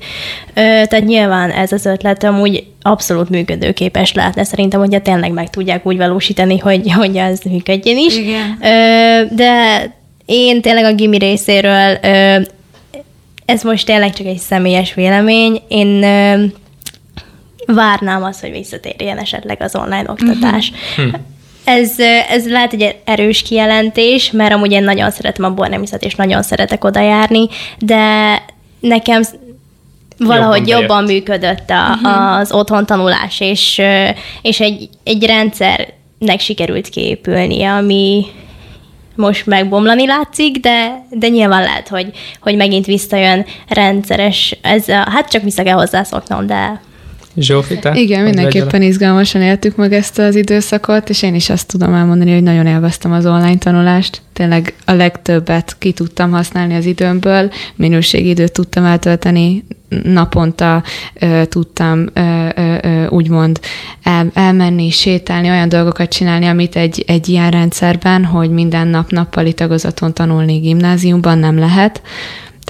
[0.49, 5.87] Ö, tehát nyilván ez az ötlet amúgy abszolút működőképes lehetne szerintem, hogyha tényleg meg tudják
[5.87, 8.17] úgy valósítani, hogy, hogy ez működjön is.
[8.17, 8.59] Igen.
[8.61, 9.83] Ö, de
[10.27, 12.41] én tényleg a gimi részéről ö,
[13.45, 15.61] ez most tényleg csak egy személyes vélemény.
[15.69, 16.45] Én ö,
[17.75, 20.73] várnám azt, hogy visszatérjen esetleg az online oktatás.
[20.99, 21.21] Uh-huh.
[21.65, 26.43] Ez, ez lehet egy erős kijelentés, mert amúgy én nagyon szeretem a bornemiszet, és nagyon
[26.43, 28.35] szeretek oda járni, de
[28.81, 29.23] nekem
[30.19, 32.39] valahogy Jobban jobban, működött a, uh-huh.
[32.39, 33.83] az otthon tanulás, és,
[34.43, 38.27] és egy, egy rendszernek sikerült kiépülnie, ami
[39.15, 45.31] most megbomlani látszik, de, de nyilván lehet, hogy, hogy megint visszajön rendszeres, ez, a- hát
[45.31, 46.81] csak vissza kell hozzászoknom, de
[47.41, 47.95] Zsófi, te?
[47.95, 52.43] Igen, mindenképpen izgalmasan éltük meg ezt az időszakot, és én is azt tudom elmondani, hogy
[52.43, 54.23] nagyon élveztem az online tanulást.
[54.33, 59.65] Tényleg a legtöbbet ki tudtam használni az időmből, minőségi időt tudtam eltölteni,
[60.03, 60.83] naponta
[61.21, 63.61] ö, tudtam ö, ö, ö, úgymond
[64.03, 69.53] el, elmenni, sétálni, olyan dolgokat csinálni, amit egy, egy ilyen rendszerben, hogy minden nap nappali
[69.53, 72.03] tagozaton tanulni gimnáziumban nem lehet.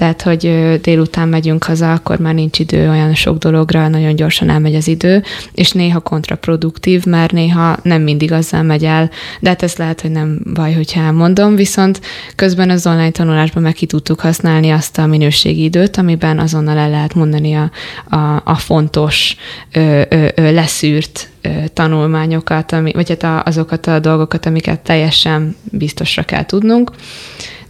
[0.01, 4.75] Tehát, hogy délután megyünk haza, akkor már nincs idő olyan sok dologra, nagyon gyorsan elmegy
[4.75, 9.09] az idő, és néha kontraproduktív, mert néha nem mindig azzal megy el,
[9.39, 12.01] de hát ez lehet, hogy nem baj, hogyha elmondom, viszont
[12.35, 16.89] közben az online tanulásban meg ki tudtuk használni azt a minőségi időt, amiben azonnal el
[16.89, 17.71] lehet mondani a,
[18.15, 19.35] a, a fontos,
[19.71, 21.29] ö, ö, ö, leszűrt
[21.73, 26.91] tanulmányokat, ami, vagy hát a, azokat a dolgokat, amiket teljesen biztosra kell tudnunk.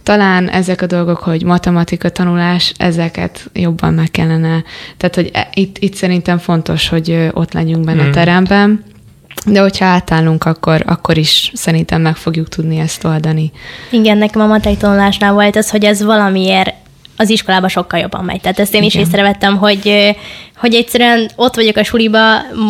[0.02, 4.62] Talán ezek a dolgok, hogy matematika tanulás, ezeket jobban meg kellene,
[4.96, 8.12] tehát hogy e- itt, itt szerintem fontos, hogy ott legyünk benne a Hmm.
[8.12, 8.84] teremben,
[9.46, 13.52] de hogyha átállunk, akkor, akkor is szerintem meg fogjuk tudni ezt oldani.
[13.90, 16.74] igen, nekem a matek tanulásnál volt az, hogy ez valamiért
[17.16, 18.40] az iskolában sokkal jobban megy.
[18.40, 19.06] Tehát ezt én is Igen.
[19.06, 20.14] észrevettem, hogy,
[20.56, 22.18] hogy egyszerűen ott vagyok a suliba,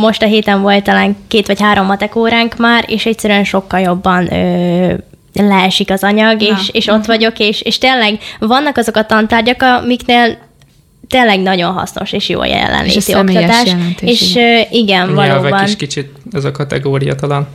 [0.01, 4.33] most a héten volt talán két vagy három matek óránk már, és egyszerűen sokkal jobban
[4.33, 4.95] ö,
[5.35, 6.47] leesik az anyag, Na.
[6.47, 10.39] és, és ott vagyok, és, és tényleg vannak azok a tantárgyak, amiknél
[11.09, 13.67] tényleg nagyon hasznos és jó a És a jelenléti oktatás.
[13.67, 14.67] jelentés, és igen.
[14.71, 15.67] igen, A nyelvek valóban.
[15.67, 17.47] is kicsit ez a kategória talán.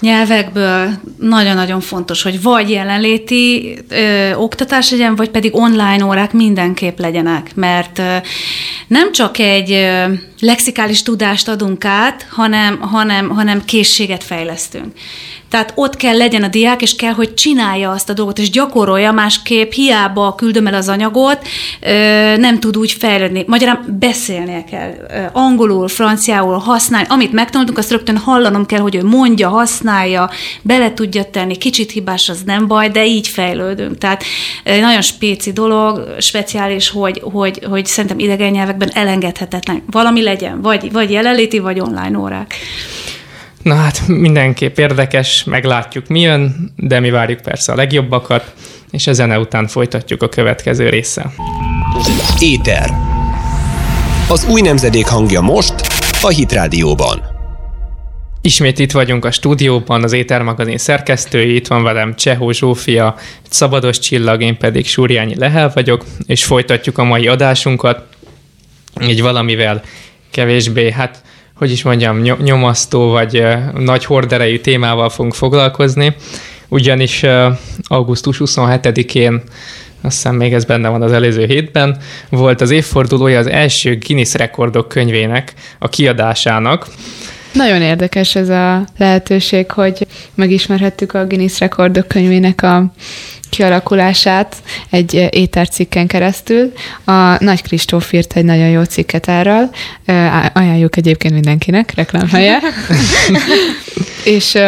[0.00, 0.88] nyelvekből
[1.20, 7.98] nagyon-nagyon fontos, hogy vagy jelenléti ö, oktatás legyen, vagy pedig online órák mindenképp legyenek, mert
[7.98, 8.16] ö,
[8.86, 10.04] nem csak egy ö,
[10.44, 14.92] lexikális tudást adunk át, hanem, hanem, hanem készséget fejlesztünk.
[15.48, 19.12] Tehát ott kell legyen a diák, és kell, hogy csinálja azt a dolgot, és gyakorolja,
[19.12, 21.38] másképp hiába küldöm el az anyagot,
[22.36, 23.44] nem tud úgy fejlődni.
[23.46, 24.92] Magyarán beszélnie kell.
[25.32, 27.06] Angolul, franciául használni.
[27.10, 30.30] Amit megtanultunk, azt rögtön hallanom kell, hogy ő mondja, használja,
[30.62, 31.56] bele tudja tenni.
[31.56, 33.98] Kicsit hibás, az nem baj, de így fejlődünk.
[33.98, 34.24] Tehát
[34.64, 39.82] nagyon spéci dolog, speciális, hogy, hogy, hogy szerintem idegen nyelvekben elengedhetetlen.
[39.90, 42.54] Valami legyen, vagy, vagy jelenléti, vagy online órák.
[43.62, 48.52] Na hát mindenképp érdekes, meglátjuk mi jön, de mi várjuk persze a legjobbakat,
[48.90, 51.32] és a zene után folytatjuk a következő része.
[52.38, 52.90] Éter.
[54.28, 55.74] Az új nemzedék hangja most
[56.22, 57.22] a Hit Rádióban.
[58.40, 63.16] Ismét itt vagyunk a stúdióban, az Éter magazin szerkesztői, itt van velem Csehó Zsófia,
[63.48, 68.02] Szabados Csillag, én pedig Súrjányi Lehel vagyok, és folytatjuk a mai adásunkat,
[69.02, 69.82] így valamivel
[70.34, 71.22] kevésbé, hát
[71.56, 76.14] hogy is mondjam, nyomasztó vagy nagy horderejű témával fogunk foglalkozni,
[76.68, 77.24] ugyanis
[77.82, 79.42] augusztus 27-én
[80.02, 81.96] azt hiszem még ez benne van az előző hétben,
[82.30, 86.86] volt az évfordulója az első Guinness rekordok könyvének, a kiadásának.
[87.54, 92.92] Nagyon érdekes ez a lehetőség, hogy megismerhettük a Guinness rekordok könyvének a
[93.50, 94.56] kialakulását
[94.90, 96.72] egy étercikken keresztül.
[97.04, 99.70] A Nagy Kristóf írt egy nagyon jó cikket erről,
[100.52, 102.60] ajánljuk egyébként mindenkinek, reklámhelye.
[104.24, 104.58] és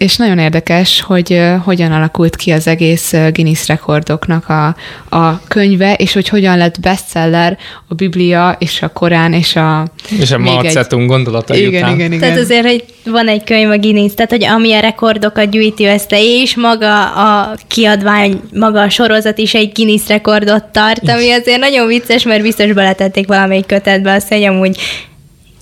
[0.00, 4.76] és nagyon érdekes, hogy hogyan alakult ki az egész Guinness rekordoknak a,
[5.16, 7.58] a könyve, és hogy hogyan lett bestseller
[7.88, 9.84] a Biblia és a Korán és a...
[10.20, 11.94] És a Mao Zedong gondolata igen, után.
[11.94, 12.18] Igen, igen.
[12.20, 16.16] Tehát azért, hogy van egy könyv a Guinness, tehát hogy ami a rekordokat gyűjti össze,
[16.20, 21.86] és maga a kiadvány, maga a sorozat is egy Guinness rekordot tart, ami azért nagyon
[21.86, 24.78] vicces, mert biztos beletették valamelyik kötetbe azt, hogy amúgy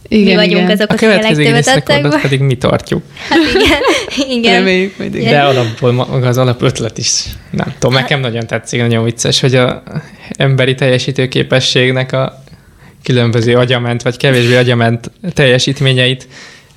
[0.08, 0.70] igen, mi vagyunk igen.
[0.70, 3.02] azok, a legtöbbet pedig mi tartjuk.
[3.28, 3.82] Hát igen,
[4.38, 4.52] igen.
[4.52, 5.32] Reméljük majd igen.
[5.32, 8.02] De alapból maga az alap ötlet is, nem tudom, hát.
[8.02, 9.82] nekem nagyon tetszik, nagyon vicces, hogy a
[10.30, 12.42] emberi teljesítőképességnek a
[13.02, 16.28] különböző agyament, vagy kevésbé agyament teljesítményeit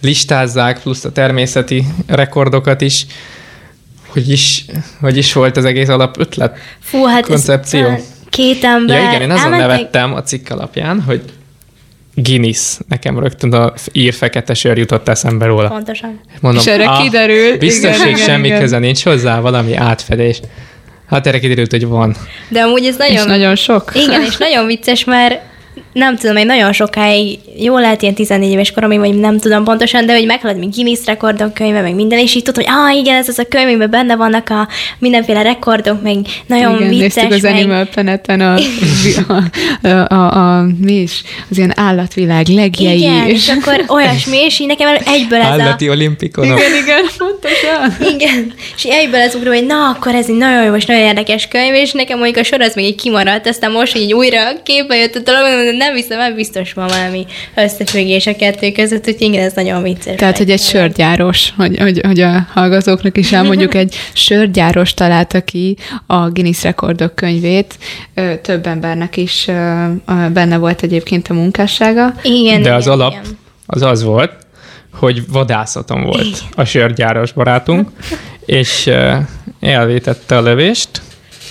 [0.02, 3.06] listázzák, plusz a természeti rekordokat is.
[4.08, 4.66] Hogy is,
[5.02, 7.88] hogy is volt az egész alap ötlet, Fú, hát koncepció?
[7.88, 9.02] Ez, két ember.
[9.02, 9.68] Ja igen, én azon elmentek...
[9.68, 11.22] nevettem a cikk alapján, hogy
[12.14, 12.78] Guinness.
[12.88, 15.68] Nekem rögtön a ír fekete sör jutott eszembe róla.
[15.68, 16.20] Pontosan.
[16.40, 17.60] Mondom, és erre ah, kiderült.
[17.60, 18.60] Biztos, hogy semmi igen.
[18.60, 20.40] köze nincs hozzá, valami átfedés.
[21.10, 22.16] Hát erre kiderült, hogy van.
[22.50, 23.16] De amúgy ez nagyon...
[23.16, 23.92] És nagyon sok.
[23.94, 25.42] Igen, és nagyon vicces, mert
[25.94, 30.06] nem tudom, én nagyon sokáig, jó lehet ilyen 14 éves koromig, vagy nem tudom pontosan,
[30.06, 33.16] de hogy meghallod, mint Guinness rekordok könyve, meg minden, és így tudod, hogy ah, igen,
[33.16, 34.68] ez az a könyv, amiben benne vannak a
[35.00, 37.24] mindenféle rekordok, meg nagyon igen, vicces.
[37.30, 37.54] az meg...
[37.54, 38.56] Animal Planeten a,
[39.28, 42.98] a, a, a, a, mi is, az ilyen állatvilág legjei.
[42.98, 45.92] Igen, és, és akkor olyasmi, és így nekem egyből ez Állati a...
[45.92, 46.60] olimpikonok.
[46.60, 48.14] Igen, igen, pontosan.
[48.14, 51.48] Igen, és egyből ez ugró, hogy na, akkor ez egy nagyon jó és nagyon érdekes
[51.48, 54.96] könyv, és nekem mondjuk a sor az még így kimaradt, aztán most így újra képbe
[54.96, 59.44] jött a dolog, nem hiszem, mert biztos van valami összefüggés a kettő között, úgyhogy igen,
[59.44, 60.16] ez nagyon vicces.
[60.16, 65.78] Tehát, hogy egy sörgyáros, hogy, hogy, hogy a hallgatóknak is elmondjuk, egy sörgyáros találta ki
[66.08, 67.78] a Guinness rekordok könyvét.
[68.42, 69.46] Több embernek is
[70.34, 72.14] benne volt egyébként a munkássága.
[72.24, 73.38] Igen, De az igen, alap igen.
[73.66, 74.32] az az volt,
[74.94, 76.40] hogy vadászaton volt igen.
[76.56, 77.90] a sörgyáros barátunk,
[78.46, 78.90] és
[79.60, 80.90] elvétette a lövést,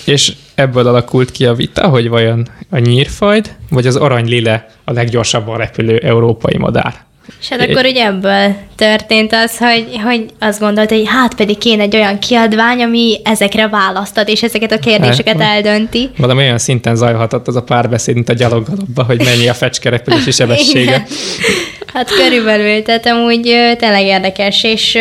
[0.05, 5.59] és ebből alakult ki a vita, hogy vajon a nyírfajd, vagy az aranylile a leggyorsabban
[5.59, 7.09] repülő európai madár.
[7.41, 11.83] És hát akkor ugye ebből történt az, hogy, hogy azt gondolta, hogy hát pedig kéne
[11.83, 16.11] egy olyan kiadvány, ami ezekre választad, és ezeket a kérdéseket hát, eldönti.
[16.17, 21.07] Valami olyan szinten zajhatott az a párbeszéd, mint a gyaloggalobba, hogy mennyi a fecskerepülési sebessége.
[21.95, 23.43] hát körülbelül, tehát amúgy
[23.79, 24.99] tényleg érdekes, és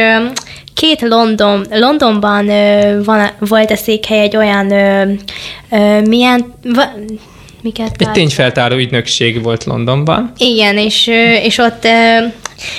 [0.80, 2.46] két London, Londonban
[3.04, 4.66] van, volt a székhely egy olyan
[6.04, 6.84] milyen, va,
[7.62, 10.32] miket Egy tényfeltáró ügynökség volt Londonban.
[10.38, 11.08] Igen, és,
[11.44, 11.88] és ott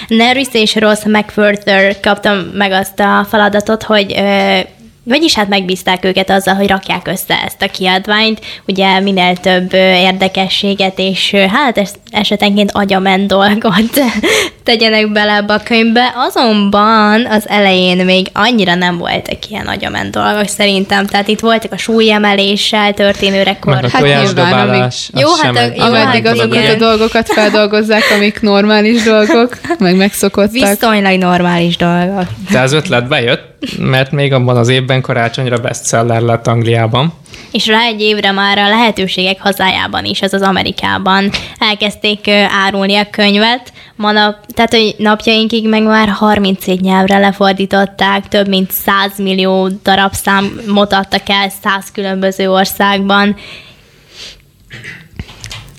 [0.08, 4.14] Neris és Ross McFurther kaptam meg azt a feladatot, hogy
[5.10, 10.98] vagyis hát megbízták őket azzal, hogy rakják össze ezt a kiadványt, ugye minél több érdekességet,
[10.98, 14.00] és hát esetenként agyament dolgot
[14.64, 16.12] tegyenek bele ebbe a könyvbe.
[16.16, 21.76] Azonban az elején még annyira nem voltak ilyen agyament dolgok szerintem, tehát itt voltak a
[21.76, 23.82] súlyemeléssel történő rekord.
[23.82, 25.10] Meg a tojásdobálás.
[25.14, 26.74] Hát jó, hát, a, jó, hát azokat igen.
[26.74, 30.52] a dolgokat feldolgozzák, amik normális dolgok, meg megszokottak.
[30.52, 32.26] Viszonylag normális dolgok.
[32.50, 37.12] De az ötlet bejött, mert még abban az évben karácsonyra bestseller lett Angliában.
[37.52, 42.28] és rá egy évre már a lehetőségek hazájában is, az az Amerikában elkezdték
[42.64, 43.72] árulni a könyvet.
[43.96, 50.92] Ma nap, tehát, hogy napjainkig meg már 37 nyelvre lefordították, több mint 100 millió darabszámot
[50.92, 53.36] adtak el 100 különböző országban,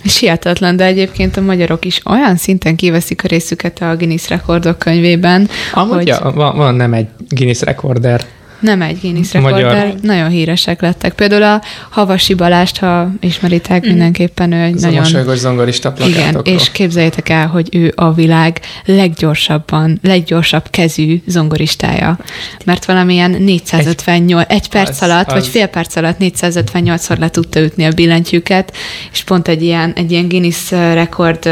[0.03, 4.79] és hihetetlen, de egyébként a magyarok is olyan szinten kiveszik a részüket a Guinness rekordok
[4.79, 5.49] könyvében.
[5.73, 6.07] Amúgy hogy...
[6.07, 8.25] ja, van, van nem egy Guinness rekorder
[8.61, 11.13] nem egy Guinness rekorder, nagyon híresek lettek.
[11.13, 13.89] Például a Havasi Balást, ha ismeritek, mm.
[13.89, 15.27] mindenképpen ő egy Ez nagyon...
[15.27, 22.17] a zongorista Igen, és képzeljétek el, hogy ő a világ leggyorsabban, leggyorsabb kezű zongoristája.
[22.65, 25.33] Mert valamilyen 458, egy, egy perc az, alatt, az...
[25.33, 28.75] vagy fél perc alatt 458-szor le tudta ütni a billentyűket,
[29.11, 31.49] és pont egy ilyen, egy ilyen Guinness rekord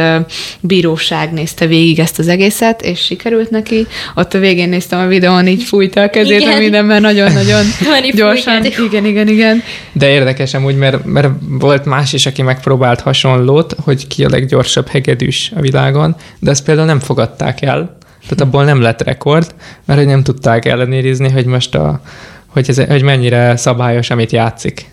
[0.60, 3.88] bíróság nézte végig ezt az egészet, és sikerült neki.
[4.16, 6.60] Ott a végén néztem a videón, így fújta a kezét, Igen.
[6.60, 7.64] minden már nagyon-nagyon
[8.16, 8.66] gyorsan.
[8.66, 9.64] Igen, igen, igen.
[9.92, 14.88] De érdekes amúgy, mert, mert volt más is, aki megpróbált hasonlót, hogy ki a leggyorsabb
[14.88, 17.98] hegedűs a világon, de ezt például nem fogadták el.
[18.22, 22.02] Tehát abból nem lett rekord, mert hogy nem tudták ellenérizni, hogy most a,
[22.48, 24.86] hogy, ez, hogy mennyire szabályos, amit játszik.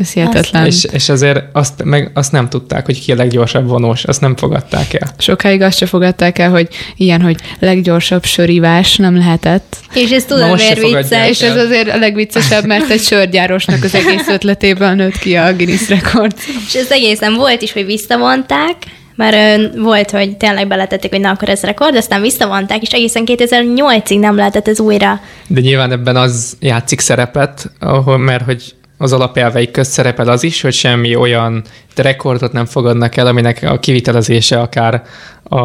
[0.00, 0.66] Ez hihetetlen.
[0.66, 4.36] És, és azért azt, meg azt nem tudták, hogy ki a leggyorsabb vonós, azt nem
[4.36, 5.14] fogadták el.
[5.18, 9.76] Sokáig azt se fogadták el, hogy ilyen, hogy leggyorsabb sörívás nem lehetett.
[9.94, 11.28] És ez tudom, miért vicces.
[11.28, 15.88] És ez azért a legviccesebb, mert egy sörgyárosnak az egész ötletéből nőtt ki a Guinness
[15.88, 16.34] rekord.
[16.66, 18.76] És ez egészen volt is, hogy visszavonták,
[19.16, 24.18] mert volt, hogy tényleg beletették, hogy na akkor ez rekord, aztán visszavonták, és egészen 2008-ig
[24.18, 25.20] nem lehetett ez újra.
[25.46, 30.60] De nyilván ebben az játszik szerepet, ahol, mert hogy az alapelveik közt szerepel az is,
[30.60, 31.62] hogy semmi olyan
[31.96, 35.02] rekordot nem fogadnak el, aminek a kivitelezése akár
[35.42, 35.58] a,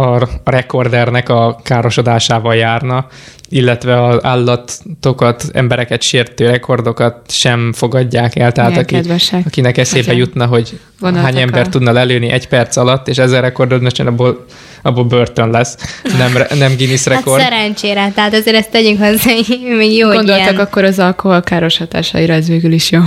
[0.00, 3.06] a, rekordernek a károsodásával járna,
[3.48, 8.52] illetve az állatokat, embereket sértő rekordokat sem fogadják el.
[8.52, 9.00] Tehát aki,
[9.44, 10.18] akinek eszébe Azért.
[10.18, 14.44] jutna, hogy hány ember tudna lelőni egy perc alatt, és ezer rekordod, most abból,
[14.82, 15.76] abból börtön lesz,
[16.18, 17.40] nem, nem Guinness hát rekord.
[17.40, 19.32] Hát szerencsére, tehát azért ezt tegyünk hozzá,
[19.78, 20.56] még jó, Gondoltak ilyen...
[20.56, 23.00] akkor az alkohol káros hatásaira, ez végül is jó.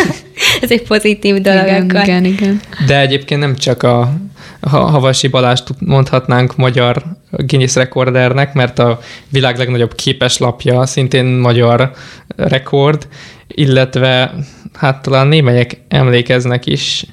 [0.62, 2.02] ez egy pozitív dolog igen, akkor.
[2.02, 2.60] Igen, igen.
[2.86, 4.12] De egyébként nem csak a
[4.60, 11.90] Havasi Balást mondhatnánk magyar Guinness rekordernek, mert a világ legnagyobb képeslapja szintén magyar
[12.36, 13.08] rekord,
[13.48, 14.34] illetve
[14.74, 17.04] hát talán némelyek emlékeznek is,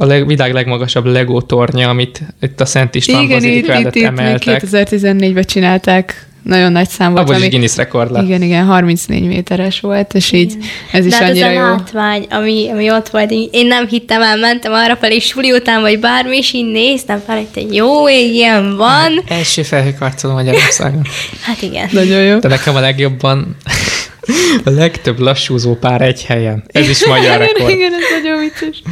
[0.00, 4.02] a leg, világ legmagasabb Lego tornya, amit itt a Szent István Igen, itt, itt, itt,
[4.02, 4.62] emeltek.
[4.64, 7.22] 2014-ben csinálták nagyon nagy szám volt.
[7.22, 8.22] Abban ami, is Guinness rekord lett.
[8.24, 10.54] Igen, igen, 34 méteres volt, és így
[10.92, 11.60] ez is De hát annyira ez jó.
[11.60, 15.80] a látvány, ami, ami ott volt, én nem hittem el, mentem arra felé suli után,
[15.80, 19.22] vagy bármi, és így néztem fel, hogy jó ég, ilyen van.
[19.28, 21.02] Első felhőkarcoló Magyarországon.
[21.46, 21.88] hát igen.
[21.92, 22.38] Nagyon jó.
[22.38, 23.56] De nekem a legjobban
[24.64, 26.64] a legtöbb lassúzó pár egy helyen.
[26.66, 27.70] Ez is magyar rekord.
[27.70, 28.82] igen, ez nagyon vicces.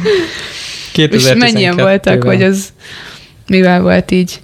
[0.95, 2.69] És mennyien voltak, hogy az
[3.47, 4.39] mivel volt így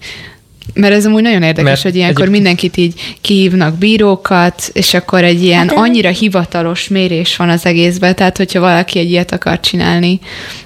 [0.74, 2.44] mert ez amúgy nagyon érdekes, Mert hogy ilyenkor egyébként...
[2.44, 8.16] mindenkit így kihívnak bírókat, és akkor egy ilyen hát, annyira hivatalos mérés van az egészben,
[8.16, 10.20] tehát hogyha valaki egy ilyet akar csinálni,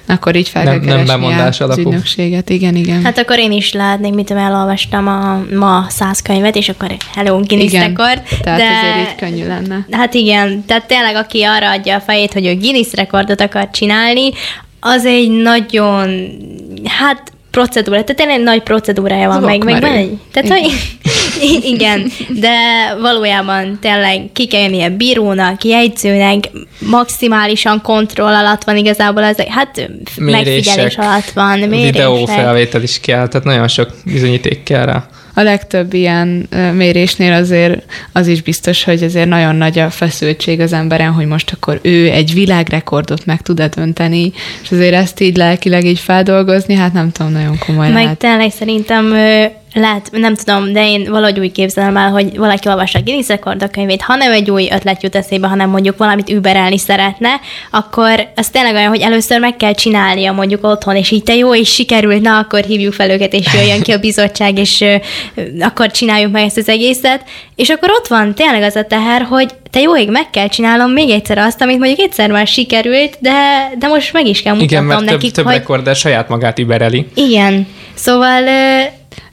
[0.06, 2.50] akkor így fel nem, kell nem bemondás az ügynökséget.
[2.50, 3.04] Igen, igen.
[3.04, 7.72] Hát akkor én is látnék, mit elolvastam a ma száz könyvet, és akkor hello, Guinness
[7.72, 8.22] igen, rekord.
[8.42, 8.66] Tehát de...
[8.66, 9.86] azért így könnyű lenne.
[9.90, 14.30] Hát igen, tehát tényleg aki arra adja a fejét, hogy ő Guinness rekordot akar csinálni,
[14.80, 16.30] az egy nagyon,
[16.84, 20.60] hát procedúra, tehát tényleg nagy procedúrája van, meg, meg van egy, tehát igen.
[20.60, 20.72] Hogy,
[21.74, 22.56] igen, de
[23.00, 30.44] valójában tényleg ki kell jönnie bírónak, jegyzőnek, maximálisan kontroll alatt van igazából, az, hát mérések,
[30.44, 31.92] megfigyelés alatt van, mérések.
[31.92, 35.08] Videófelvétel is kell, tehát nagyon sok bizonyíték kell rá
[35.40, 40.72] a legtöbb ilyen mérésnél azért az is biztos, hogy azért nagyon nagy a feszültség az
[40.72, 45.84] emberen, hogy most akkor ő egy világrekordot meg tud-e dönteni, és azért ezt így lelkileg
[45.84, 48.18] így feldolgozni, hát nem tudom, nagyon komoly Meg lehet.
[48.18, 49.14] tényleg szerintem
[49.74, 53.28] lehet, nem tudom, de én valahogy úgy képzelem el, hogy valaki olvassa a Guinness
[53.70, 57.28] könyvét, ha nem egy új ötlet jut eszébe, hanem mondjuk valamit überelni szeretne,
[57.70, 61.54] akkor az tényleg olyan, hogy először meg kell csinálnia mondjuk otthon, és így te jó,
[61.54, 64.94] és sikerült, na akkor hívjuk fel őket, és jöjjön ki a bizottság, és ö,
[65.60, 67.24] akkor csináljuk meg ezt az egészet.
[67.56, 70.90] És akkor ott van tényleg az a teher, hogy te jó ég, meg kell csinálnom
[70.90, 74.84] még egyszer azt, amit mondjuk egyszer már sikerült, de, de most meg is kell mutatnom
[74.84, 75.54] Igen, mert nekik, több, több hogy...
[75.54, 77.06] rekorder saját magát übereli.
[77.14, 77.66] Igen.
[77.94, 78.42] Szóval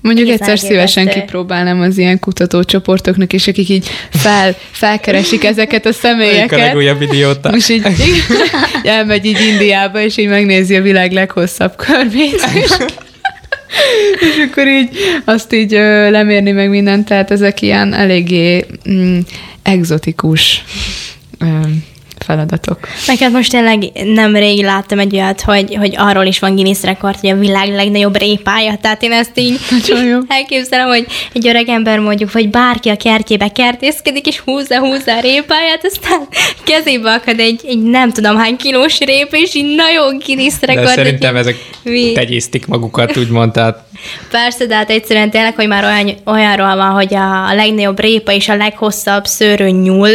[0.07, 6.59] Mondjuk egyszer szívesen kipróbálnám az ilyen kutatócsoportoknak, és akik így fel, felkeresik ezeket a személyeket.
[6.59, 7.49] a legújabb idióta.
[7.49, 8.23] És így, így
[8.83, 12.47] elmegy így Indiába, és így megnézi a világ leghosszabb körmét.
[12.53, 12.71] És,
[14.19, 14.89] és akkor így
[15.25, 19.19] azt így ö, lemérni meg mindent, tehát ezek ilyen eléggé mm,
[19.63, 20.63] egzotikus
[21.39, 21.45] ö,
[22.23, 22.79] feladatok.
[23.07, 27.19] Hát most tényleg nem rég láttam egy olyat, hogy, hogy arról is van Guinness rekord,
[27.19, 28.77] hogy a világ legnagyobb répája.
[28.81, 29.59] Tehát én ezt így
[30.09, 30.17] jó.
[30.27, 35.19] elképzelem, hogy egy öreg ember mondjuk, vagy bárki a kertjébe kertészkedik, és húzza, húzza a
[35.19, 36.27] répáját, aztán
[36.63, 40.85] kezébe akad egy, egy nem tudom hány kilós rép, és így nagyon Guinness rekord.
[40.85, 43.85] De szerintem egy, ezek mi- tegyésztik magukat, úgymond, tehát
[44.31, 48.49] Persze, de hát egyszerűen tényleg, hogy már olyan, olyanról van, hogy a legnagyobb répa és
[48.49, 50.09] a leghosszabb szőrő nyúl,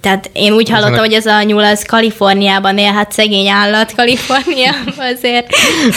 [0.00, 3.94] tehát én úgy hallottam, Ezenek- hogy ez a nyúl az Kaliforniában él, hát szegény állat
[3.96, 5.46] Kaliforniában azért.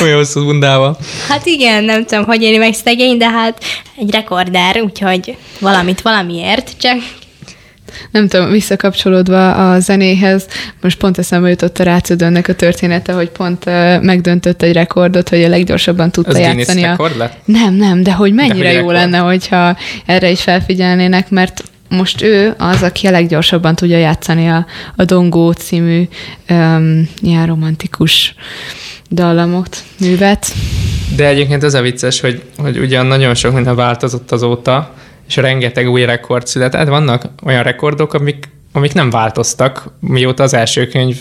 [0.02, 0.98] olyan hosszú bundával.
[1.28, 3.64] Hát igen, nem tudom, hogy éli meg szegény, de hát
[3.98, 6.98] egy rekorder, úgyhogy valamit valamiért, csak
[8.12, 10.46] Nem tudom, visszakapcsolódva a zenéhez,
[10.82, 15.44] most pont eszembe jutott a Rácödönnek a története, hogy pont uh, megdöntött egy rekordot, hogy
[15.44, 16.88] a leggyorsabban tudta Az Guinness játszani a...
[16.90, 17.34] rekord lett?
[17.46, 18.96] Nem, nem, de hogy mennyire De hogy jó rekord.
[18.96, 24.66] lenne, hogyha erre is felfigyelnének, mert most ő az, aki a leggyorsabban tudja játszani a,
[24.96, 26.08] a Dongó című
[26.50, 28.36] um, ilyen romantikus
[29.10, 30.54] dallamot, művet.
[31.16, 34.94] De egyébként az a vicces, hogy, hogy ugyan nagyon sok minden változott azóta,
[35.28, 36.88] és rengeteg új rekord született.
[36.88, 41.18] Vannak olyan rekordok, amik, amik nem változtak, mióta az első könyv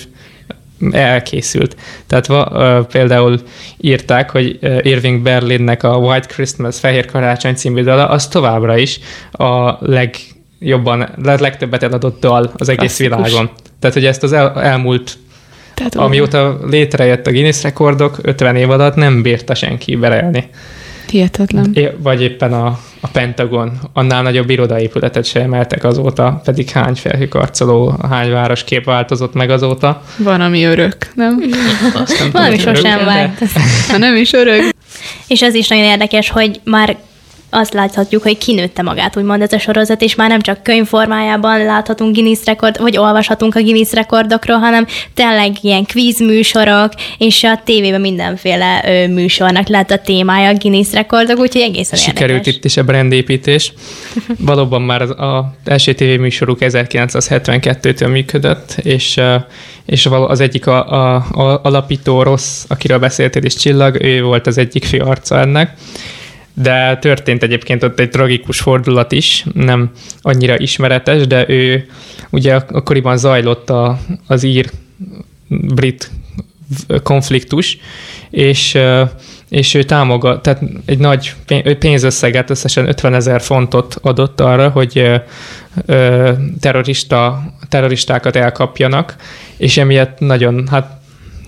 [0.91, 1.77] elkészült.
[2.07, 3.41] Tehát va, ö, például
[3.77, 9.01] írták, hogy Irving Berlinnek a White Christmas, Fehér Karácsony című dala, az továbbra is
[9.33, 10.30] a legjobban,
[10.87, 13.29] a legtöbbet eladott dal az egész Klasszikus.
[13.29, 13.51] világon.
[13.79, 15.19] Tehát, hogy ezt az el, elmúlt
[15.75, 20.49] Tehát Amióta létrejött a Guinness rekordok, 50 év alatt nem bírta senki berelni.
[21.11, 21.71] Hihetetlen.
[21.75, 27.95] É- Vagy éppen a, a Pentagon, annál nagyobb irodaépületet sem emeltek azóta, pedig hány felhőkarcoló,
[28.09, 30.03] hány városkép változott meg azóta.
[30.17, 31.43] Van, ami örök, nem?
[31.95, 33.63] Azt nem valami sosem de- változott.
[33.91, 34.63] Ha nem is örök.
[35.27, 36.97] És az is nagyon érdekes, hogy már
[37.51, 42.15] azt láthatjuk, hogy kinőtte magát, úgymond ez a sorozat, és már nem csak könyvformájában láthatunk
[42.15, 48.01] Guinness rekord, vagy olvashatunk a Guinness rekordokról, hanem tényleg ilyen kvíz műsorok, és a tévében
[48.01, 52.55] mindenféle ö, műsornak lett a témája a Guinness rekordok, úgyhogy egészen Sikerült érdekes.
[52.55, 53.73] itt is a brandépítés.
[54.39, 59.21] Valóban már az, az első tévéműsoruk 1972-től működött, és,
[59.87, 64.59] és az egyik a, a, a alapító rossz, akiről beszéltél is Csillag, ő volt az
[64.59, 65.77] egyik fő arca ennek.
[66.63, 69.91] De történt egyébként ott egy tragikus fordulat is, nem
[70.23, 71.87] annyira ismeretes, de ő
[72.31, 76.11] ugye ak- akkoriban zajlott a, az ír-brit
[77.03, 77.79] konfliktus,
[78.31, 78.79] és,
[79.49, 81.35] és ő támogat, tehát egy nagy
[81.79, 85.11] pénzösszeget, összesen 50 ezer fontot adott arra, hogy
[86.61, 89.17] terrorista, terroristákat elkapjanak,
[89.57, 91.00] és emiatt nagyon, hát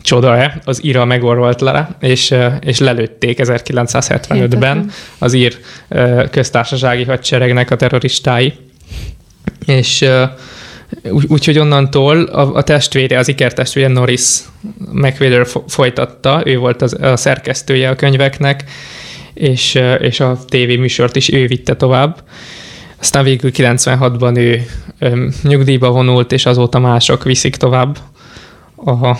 [0.02, 4.90] csoda-e, az íra megorvolt le, és, és lelőtték 1975-ben Hihetetlen.
[5.18, 5.58] az ír
[6.30, 8.52] köztársasági hadseregnek a terroristái.
[9.66, 10.24] És ö,
[11.10, 14.38] úgy- úgyhogy onnantól a, a testvére, az ikertestvére Norris
[15.44, 18.64] fo- folytatta, ő volt az, a szerkesztője a könyveknek,
[19.34, 22.22] és, és a tévéműsort is ő vitte tovább.
[23.00, 24.66] Aztán végül 96-ban ő
[24.98, 27.98] ö, nyugdíjba vonult, és azóta mások viszik tovább
[28.84, 29.16] a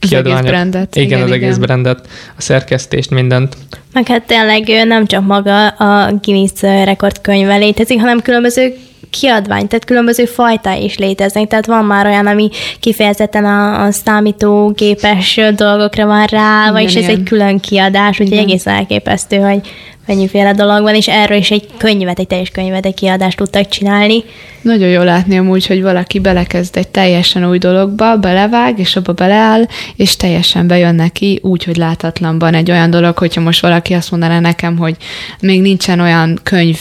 [0.00, 0.50] Az egész kiadványok.
[0.50, 0.96] brandet.
[0.96, 2.06] Igen, az egész brandet,
[2.36, 3.56] a szerkesztést, mindent.
[3.92, 8.74] Meg hát tényleg nem csak maga a Guinness rekordkönyve létezik, hanem különböző
[9.20, 12.48] kiadvány, tehát különböző fajtái is léteznek, tehát van már olyan, ami
[12.80, 18.44] kifejezetten a, a számítógépes dolgokra van rá, vagyis ez egy külön kiadás, úgyhogy Igen.
[18.44, 19.60] egészen elképesztő, hogy
[20.06, 24.22] mennyiféle dolog van, és erről is egy könyvet, egy teljes könyvet, egy kiadást tudtak csinálni.
[24.62, 29.66] Nagyon jó látni amúgy, hogy valaki belekezd egy teljesen új dologba, belevág, és abba beleáll,
[29.96, 34.40] és teljesen bejön neki úgy, hogy látatlanban egy olyan dolog, hogyha most valaki azt mondaná
[34.40, 34.96] nekem, hogy
[35.40, 36.78] még nincsen olyan könyv,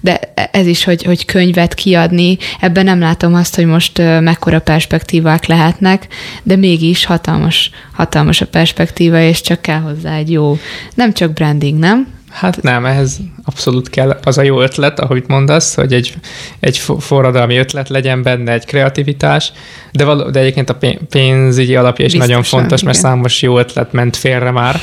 [0.00, 5.46] de ez is, hogy, hogy könyvet kiadni, ebben nem látom azt, hogy most mekkora perspektívák
[5.46, 6.06] lehetnek,
[6.42, 10.58] de mégis hatalmas, hatalmas a perspektíva, és csak kell hozzá egy jó,
[10.94, 12.06] nem csak branding, nem?
[12.32, 16.14] Hát nem, ehhez abszolút kell az a jó ötlet, ahogy mondasz, hogy egy,
[16.60, 19.52] egy fo- forradalmi ötlet legyen benne, egy kreativitás,
[19.92, 23.10] de, való, de egyébként a pé- pénzügyi alapja is Biztosan, nagyon fontos, mert igen.
[23.10, 24.80] számos jó ötlet ment félre már.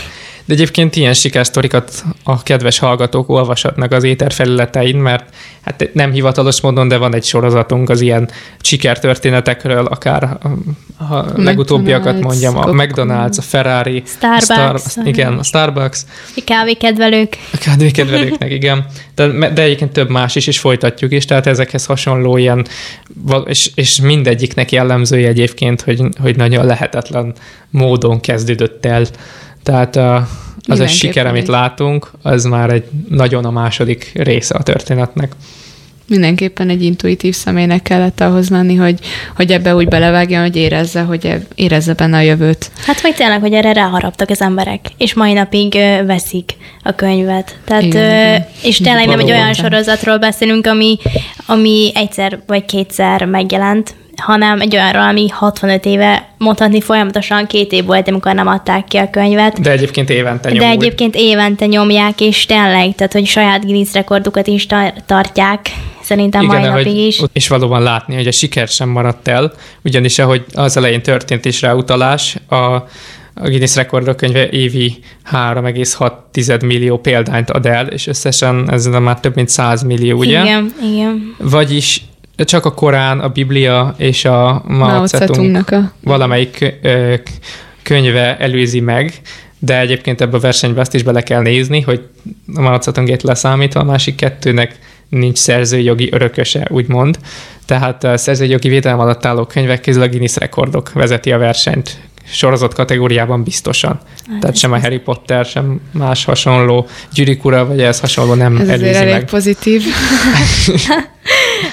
[0.50, 6.62] De egyébként ilyen sikersztorikat a kedves hallgatók olvashatnak az éter felületein, mert hát nem hivatalos
[6.62, 8.30] módon, de van egy sorozatunk az ilyen
[8.62, 10.38] sikertörténetekről, akár
[10.98, 12.66] ha a legutóbbiakat McDonald's, mondjam, a.
[12.66, 14.50] McDonald's, a Ferrari, Starbucks.
[14.50, 16.02] a Star, igen, a Starbucks,
[16.46, 17.38] Kávékedvelők.
[17.54, 18.86] a kávékedvelőknek, igen.
[19.16, 22.68] De, de egyébként több más is, és folytatjuk is, tehát ezekhez hasonló ilyen,
[23.46, 27.34] és, és mindegyiknek jellemzője egyébként, hogy, hogy nagyon lehetetlen
[27.70, 29.06] módon kezdődött el.
[29.64, 29.96] Tehát
[30.68, 35.32] az a siker, amit látunk, az már egy nagyon a második része a történetnek.
[36.08, 39.00] mindenképpen egy intuitív személynek kellett ahhoz lenni, hogy,
[39.36, 42.72] hogy ebbe úgy belevágjon, hogy érezze, hogy érezze benne a jövőt.
[42.86, 46.54] Hát vagy tényleg, hogy erre ráharaptak az emberek, és mai napig ö, veszik
[46.84, 47.58] a könyvet.
[47.66, 48.46] Tehát, Igen, ö, igen.
[48.64, 49.42] és tényleg nem egy Valóban.
[49.42, 50.98] olyan sorozatról beszélünk, ami,
[51.46, 57.86] ami egyszer vagy kétszer megjelent, hanem egy olyanról, ami 65 éve, mondhatni folyamatosan két év
[57.86, 59.62] volt, amikor nem adták ki a könyvet.
[59.62, 60.72] De egyébként évente De nyomul.
[60.72, 65.70] egyébként évente nyomják, és tényleg, tehát hogy saját Guinness rekordukat is tar- tartják,
[66.02, 67.22] szerintem mai napig is.
[67.34, 69.54] És valóban látni, hogy a siker sem maradt el,
[69.84, 75.00] ugyanis ahogy az elején történt is rá utalás, a, a Guinness rekordok könyve évi
[75.32, 80.42] 3,6 millió példányt ad el, és összesen ez már több mint 100 millió, ugye?
[80.42, 81.36] Igen, igen.
[81.38, 82.02] Vagyis
[82.46, 87.14] csak a Korán, a Biblia és a Mao Mao Zedong Zedongnak a valamelyik ö,
[87.84, 89.14] könyve előzi meg,
[89.60, 92.08] de egyébként ebbe a versenybe azt is bele kell nézni, hogy
[92.56, 94.80] a Mao Zedongét leszámítva, a másik kettőnek
[95.10, 97.20] nincs szerzőjogi örököse, úgymond.
[97.66, 102.00] Tehát a szerzőjogi védelem alatt álló könyvek közül a Guinness rekordok vezeti a versenyt
[102.32, 104.00] sorozott kategóriában biztosan.
[104.26, 108.68] Tehát ez sem a Harry Potter, sem más hasonló gyűrűkura, vagy ez hasonló nem ez
[108.68, 109.26] előzi elég meg.
[109.26, 109.84] pozitív.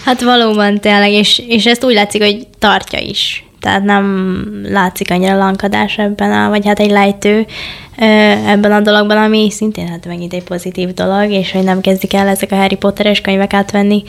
[0.05, 3.45] Hát valóban tényleg, és, és ezt úgy látszik, hogy tartja is.
[3.61, 7.47] Tehát nem látszik annyira lankadás ebben, a, vagy hát egy lejtő
[8.47, 12.29] ebben a dologban, ami szintén hát megint egy pozitív dolog, és hogy nem kezdik el
[12.29, 14.03] ezek a Harry Potteres könyvek átvenni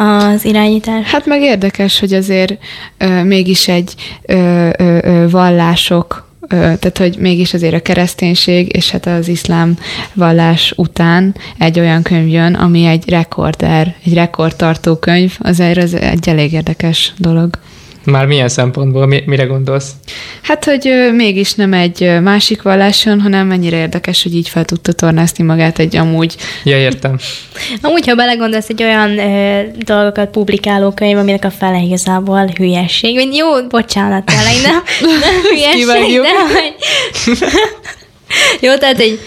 [0.00, 1.06] az irányítás.
[1.06, 2.58] Hát meg érdekes, hogy azért
[2.98, 9.06] ö, mégis egy ö, ö, ö, vallások, tehát hogy mégis azért a kereszténység és hát
[9.06, 9.78] az iszlám
[10.12, 16.28] vallás után egy olyan könyv jön, ami egy rekorder, egy rekordtartó könyv, azért az egy
[16.28, 17.58] elég érdekes dolog.
[18.04, 19.90] Már milyen szempontból, mi, mire gondolsz?
[20.42, 25.44] Hát, hogy mégis nem egy másik valláson, hanem mennyire érdekes, hogy így fel tudta tornászni
[25.44, 27.18] magát egy amúgy Ja, értem.
[27.82, 33.14] Amúgy, ha belegondolsz, egy olyan ö, dolgokat publikáló könyv, aminek a fele igazából hülyesség.
[33.14, 34.82] Vagy Jó, bocsánat, tényleg nem,
[35.20, 36.74] nem hülyesség, de hogy...
[38.60, 39.18] Jó, tehát egy,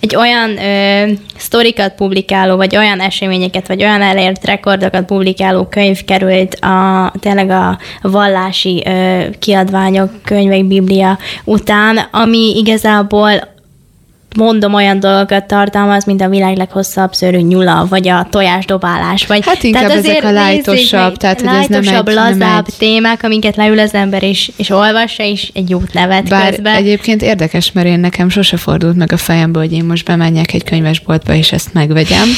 [0.00, 6.54] egy olyan ö, sztorikat publikáló, vagy olyan eseményeket, vagy olyan elért rekordokat publikáló könyv került
[6.54, 13.58] a, tényleg a vallási ö, kiadványok, könyvek, biblia után, ami igazából
[14.36, 19.26] mondom, olyan dolgokat tartalmaz, mint a világ leghosszabb szőrű nyula, vagy a tojásdobálás.
[19.26, 23.22] Vagy, Hát inkább ezek a lightosabb, tehát, hogy ez nem egy- nem lazább egy- témák,
[23.22, 26.74] amiket leül az ember, és, és olvassa, és egy jót nevet Bár közben.
[26.74, 30.64] egyébként érdekes, mert én nekem sose fordult meg a fejembe, hogy én most bemenjek egy
[30.64, 32.28] könyvesboltba, és ezt megvegyem.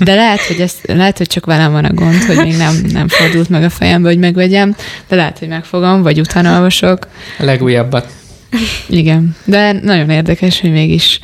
[0.00, 3.08] De lehet, hogy, ez, lehet, hogy csak velem van a gond, hogy még nem, nem
[3.08, 4.74] fordult meg a fejembe, hogy megvegyem,
[5.08, 7.08] de lehet, hogy megfogom, vagy utána olvasok.
[7.38, 8.06] A legújabbat.
[8.88, 11.20] Igen, de nagyon érdekes, hogy mégis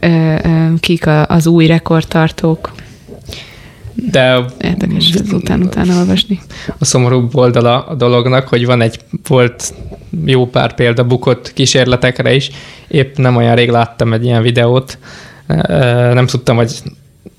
[0.00, 2.72] ö, ö, kik a, az új rekordtartók.
[3.94, 6.40] De Érdekes ez után-utána olvasni.
[6.78, 9.74] a szomorúbb oldala a dolognak, hogy van egy, volt
[10.24, 12.50] jó pár példa bukott kísérletekre is.
[12.88, 14.98] Épp nem olyan rég láttam egy ilyen videót,
[16.12, 16.72] nem tudtam, hogy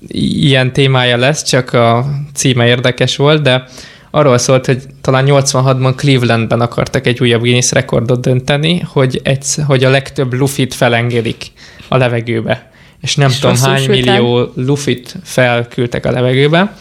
[0.08, 3.64] ilyen témája lesz, csak a címe érdekes volt, de
[4.10, 9.84] arról szólt, hogy talán 86-ban Clevelandben akartak egy újabb Guinness rekordot dönteni, hogy, egy, hogy
[9.84, 11.52] a legtöbb lufit felengedik
[11.88, 12.70] a levegőbe.
[13.00, 16.76] És nem És tudom hány millió lufit felküldtek a levegőbe,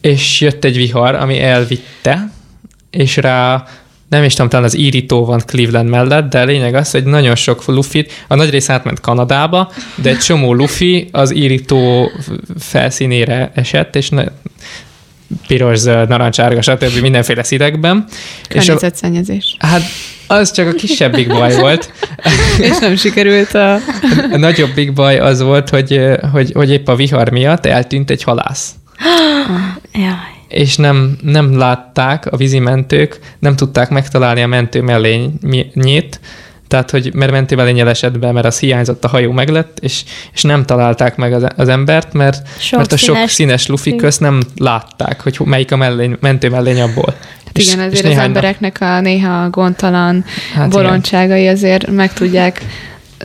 [0.00, 2.32] és jött egy vihar, ami elvitte,
[2.90, 3.64] és rá
[4.08, 7.34] nem is tudom, talán az írító van Cleveland mellett, de a lényeg az, hogy nagyon
[7.34, 12.10] sok lufit, a nagy rész átment Kanadába, de egy csomó lufi az írító
[12.58, 14.08] felszínére esett, és
[15.46, 17.00] piros, zöld, narancsárga, stb.
[17.00, 18.04] mindenféle színekben.
[18.48, 19.56] És a, Környezetszennyezés.
[19.58, 19.82] hát
[20.26, 21.92] az csak a kisebbik baj volt.
[22.68, 23.74] És nem sikerült a...
[24.32, 26.00] A nagyobbik baj az volt, hogy,
[26.32, 28.70] hogy, hogy épp a vihar miatt eltűnt egy halász.
[29.92, 30.38] Jaj.
[30.48, 36.20] és nem, nem látták a vízimentők, nem tudták megtalálni a mentő mellényét,
[36.70, 40.42] tehát, hogy mert mentő mellény esett be, mert az hiányzott, a hajó meglett, és, és
[40.42, 44.20] nem találták meg az, az embert, mert, Sok mert a sok színes- színes lufi közt
[44.20, 47.14] nem látták, hogy melyik a mellény, mentő mellény abból.
[47.46, 50.82] Hát igen, azért az néhány embereknek a néha gondtalan Hát hát igen.
[50.82, 52.64] bolondságai azért meg tudják.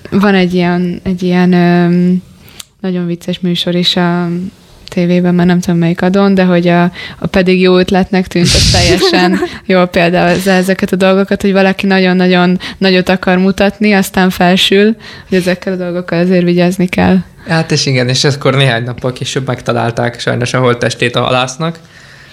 [0.09, 2.21] Van egy ilyen, egy ilyen öm,
[2.81, 4.27] nagyon vicces műsor is a
[4.95, 6.83] tévében, már nem tudom melyik adon, de hogy a,
[7.19, 12.59] a pedig jó ötletnek tűnt, az teljesen jó például ezeket a dolgokat, hogy valaki nagyon-nagyon
[12.77, 14.95] nagyot akar mutatni, aztán felsül,
[15.29, 17.17] hogy ezekkel a dolgokkal azért vigyázni kell.
[17.47, 21.79] Hát és igen, és akkor néhány nappal később megtalálták sajnos a holttestét a halásznak,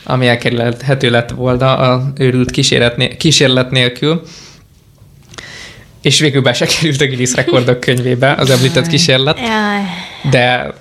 [0.04, 4.22] ami elkerülhető lett volna a őrült kísérlet, né- kísérlet nélkül.
[6.02, 9.38] És végül be se került a Guinness rekordok könyvébe az említett kísérlet,
[10.30, 10.72] de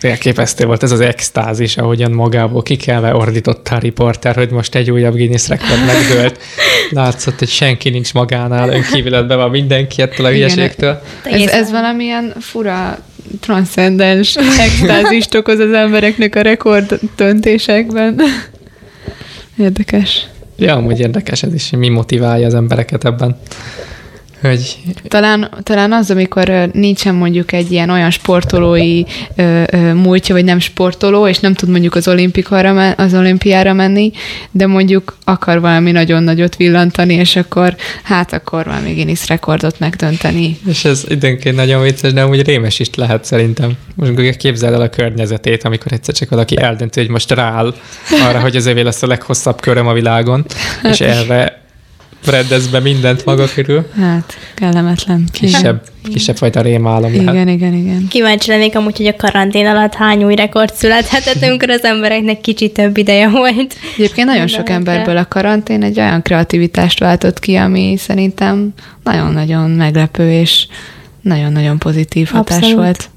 [0.00, 5.14] Elképesztő volt ez az extázis, ahogyan magából kikelve ordította a riporter, hogy most egy újabb
[5.14, 6.38] Guinness rekord megdőlt.
[6.90, 11.02] Látszott, hogy senki nincs magánál, önkívületben van mindenki ettől a hülyeségtől.
[11.24, 12.98] Ez, ez valamilyen fura
[13.40, 14.36] transzcendens
[14.66, 18.20] extázist okoz az embereknek a rekord döntésekben.
[19.58, 20.26] Érdekes.
[20.56, 23.40] Ja, amúgy érdekes ez is, mi motiválja az embereket ebben.
[24.40, 24.78] Hogy...
[25.08, 29.02] Talán, talán az, amikor nincsen mondjuk egy ilyen olyan sportolói
[29.36, 34.12] ö, ö, múltja, vagy nem sportoló, és nem tud mondjuk az, olimpikára, az olimpiára menni,
[34.50, 40.58] de mondjuk akar valami nagyon nagyot villantani, és akkor hát akkor valami Guinness rekordot megdönteni.
[40.68, 43.72] És ez időnként nagyon vicces, de amúgy rémes is lehet szerintem.
[43.94, 47.74] Most képzeld el a környezetét, amikor egyszer csak valaki eldönti, hogy most rááll
[48.28, 50.44] arra, hogy az övé lesz a leghosszabb köröm a világon,
[50.82, 51.59] és erre
[52.24, 53.86] rendez be mindent maga körül.
[54.00, 55.24] Hát, kellemetlen.
[55.32, 57.48] Kisebb, kisebb fajta rémálom Igen, lehet.
[57.48, 58.06] igen, igen.
[58.08, 62.72] Kíváncsi lennék amúgy, hogy a karantén alatt hány új rekord születhetett, amikor az embereknek kicsit
[62.72, 63.76] több ideje volt.
[63.96, 70.32] Egyébként nagyon sok emberből a karantén egy olyan kreativitást váltott ki, ami szerintem nagyon-nagyon meglepő
[70.32, 70.66] és
[71.20, 72.76] nagyon-nagyon pozitív hatás Abszolút.
[72.76, 73.09] volt.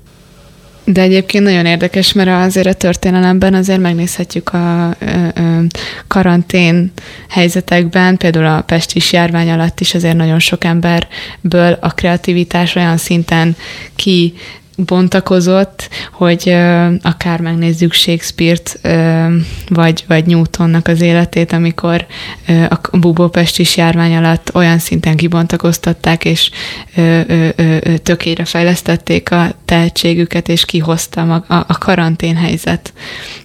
[0.85, 5.63] De egyébként nagyon érdekes, mert azért a történelemben azért megnézhetjük a ö, ö,
[6.07, 6.91] karantén
[7.29, 13.55] helyzetekben, például a pestis járvány alatt is azért nagyon sok emberből a kreativitás olyan szinten
[13.95, 14.33] ki
[14.75, 19.33] bontakozott, hogy uh, akár megnézzük Shakespeare-t, uh,
[19.67, 22.05] vagy, vagy Newtonnak az életét, amikor
[22.47, 26.51] uh, a bubópestis járvány alatt olyan szinten kibontakoztatták, és
[26.95, 32.93] uh, uh, uh, tökére fejlesztették a tehetségüket, és kihozta mag, a, a karanténhelyzet,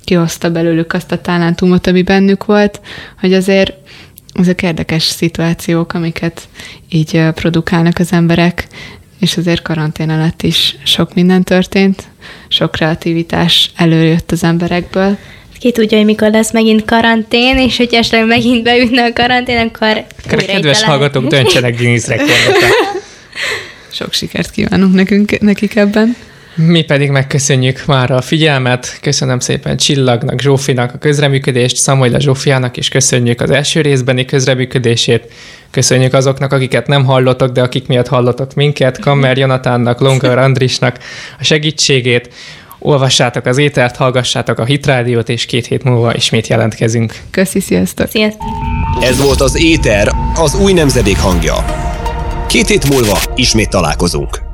[0.05, 2.81] kihozta belőlük azt a talentumot, ami bennük volt,
[3.21, 3.73] hogy azért
[4.35, 6.49] ezek érdekes szituációk, amiket
[6.89, 8.69] így produkálnak az emberek,
[9.21, 12.03] és azért karantén alatt is sok minden történt,
[12.49, 15.17] sok kreativitás előjött az emberekből.
[15.59, 20.05] Ki tudja, hogy mikor lesz megint karantén, és hogy esetleg megint beütne a karantén, akkor
[20.25, 22.57] Akkor kedves hallgatók, döntsenek Guinness rekordot.
[23.93, 26.17] Sok sikert kívánunk nekünk, nekik ebben.
[26.67, 32.89] Mi pedig megköszönjük már a figyelmet, köszönöm szépen Csillagnak, Zsófinak a közreműködést, Szamolyla Zsófiának is
[32.89, 35.33] köszönjük az első részbeni közreműködését,
[35.71, 40.99] köszönjük azoknak, akiket nem hallotok, de akik miatt hallotok minket, Kammer Jonatánnak, Longar Andrisnak
[41.39, 42.35] a segítségét,
[42.79, 47.15] olvassátok az étert, hallgassátok a Hitrádiót, és két hét múlva ismét jelentkezünk.
[47.31, 48.09] Köszi, sziasztok!
[48.09, 48.49] Sziasztok!
[49.01, 51.65] Ez volt az Éter, az új nemzedék hangja.
[52.49, 54.48] Két hét múlva ismét találkozunk.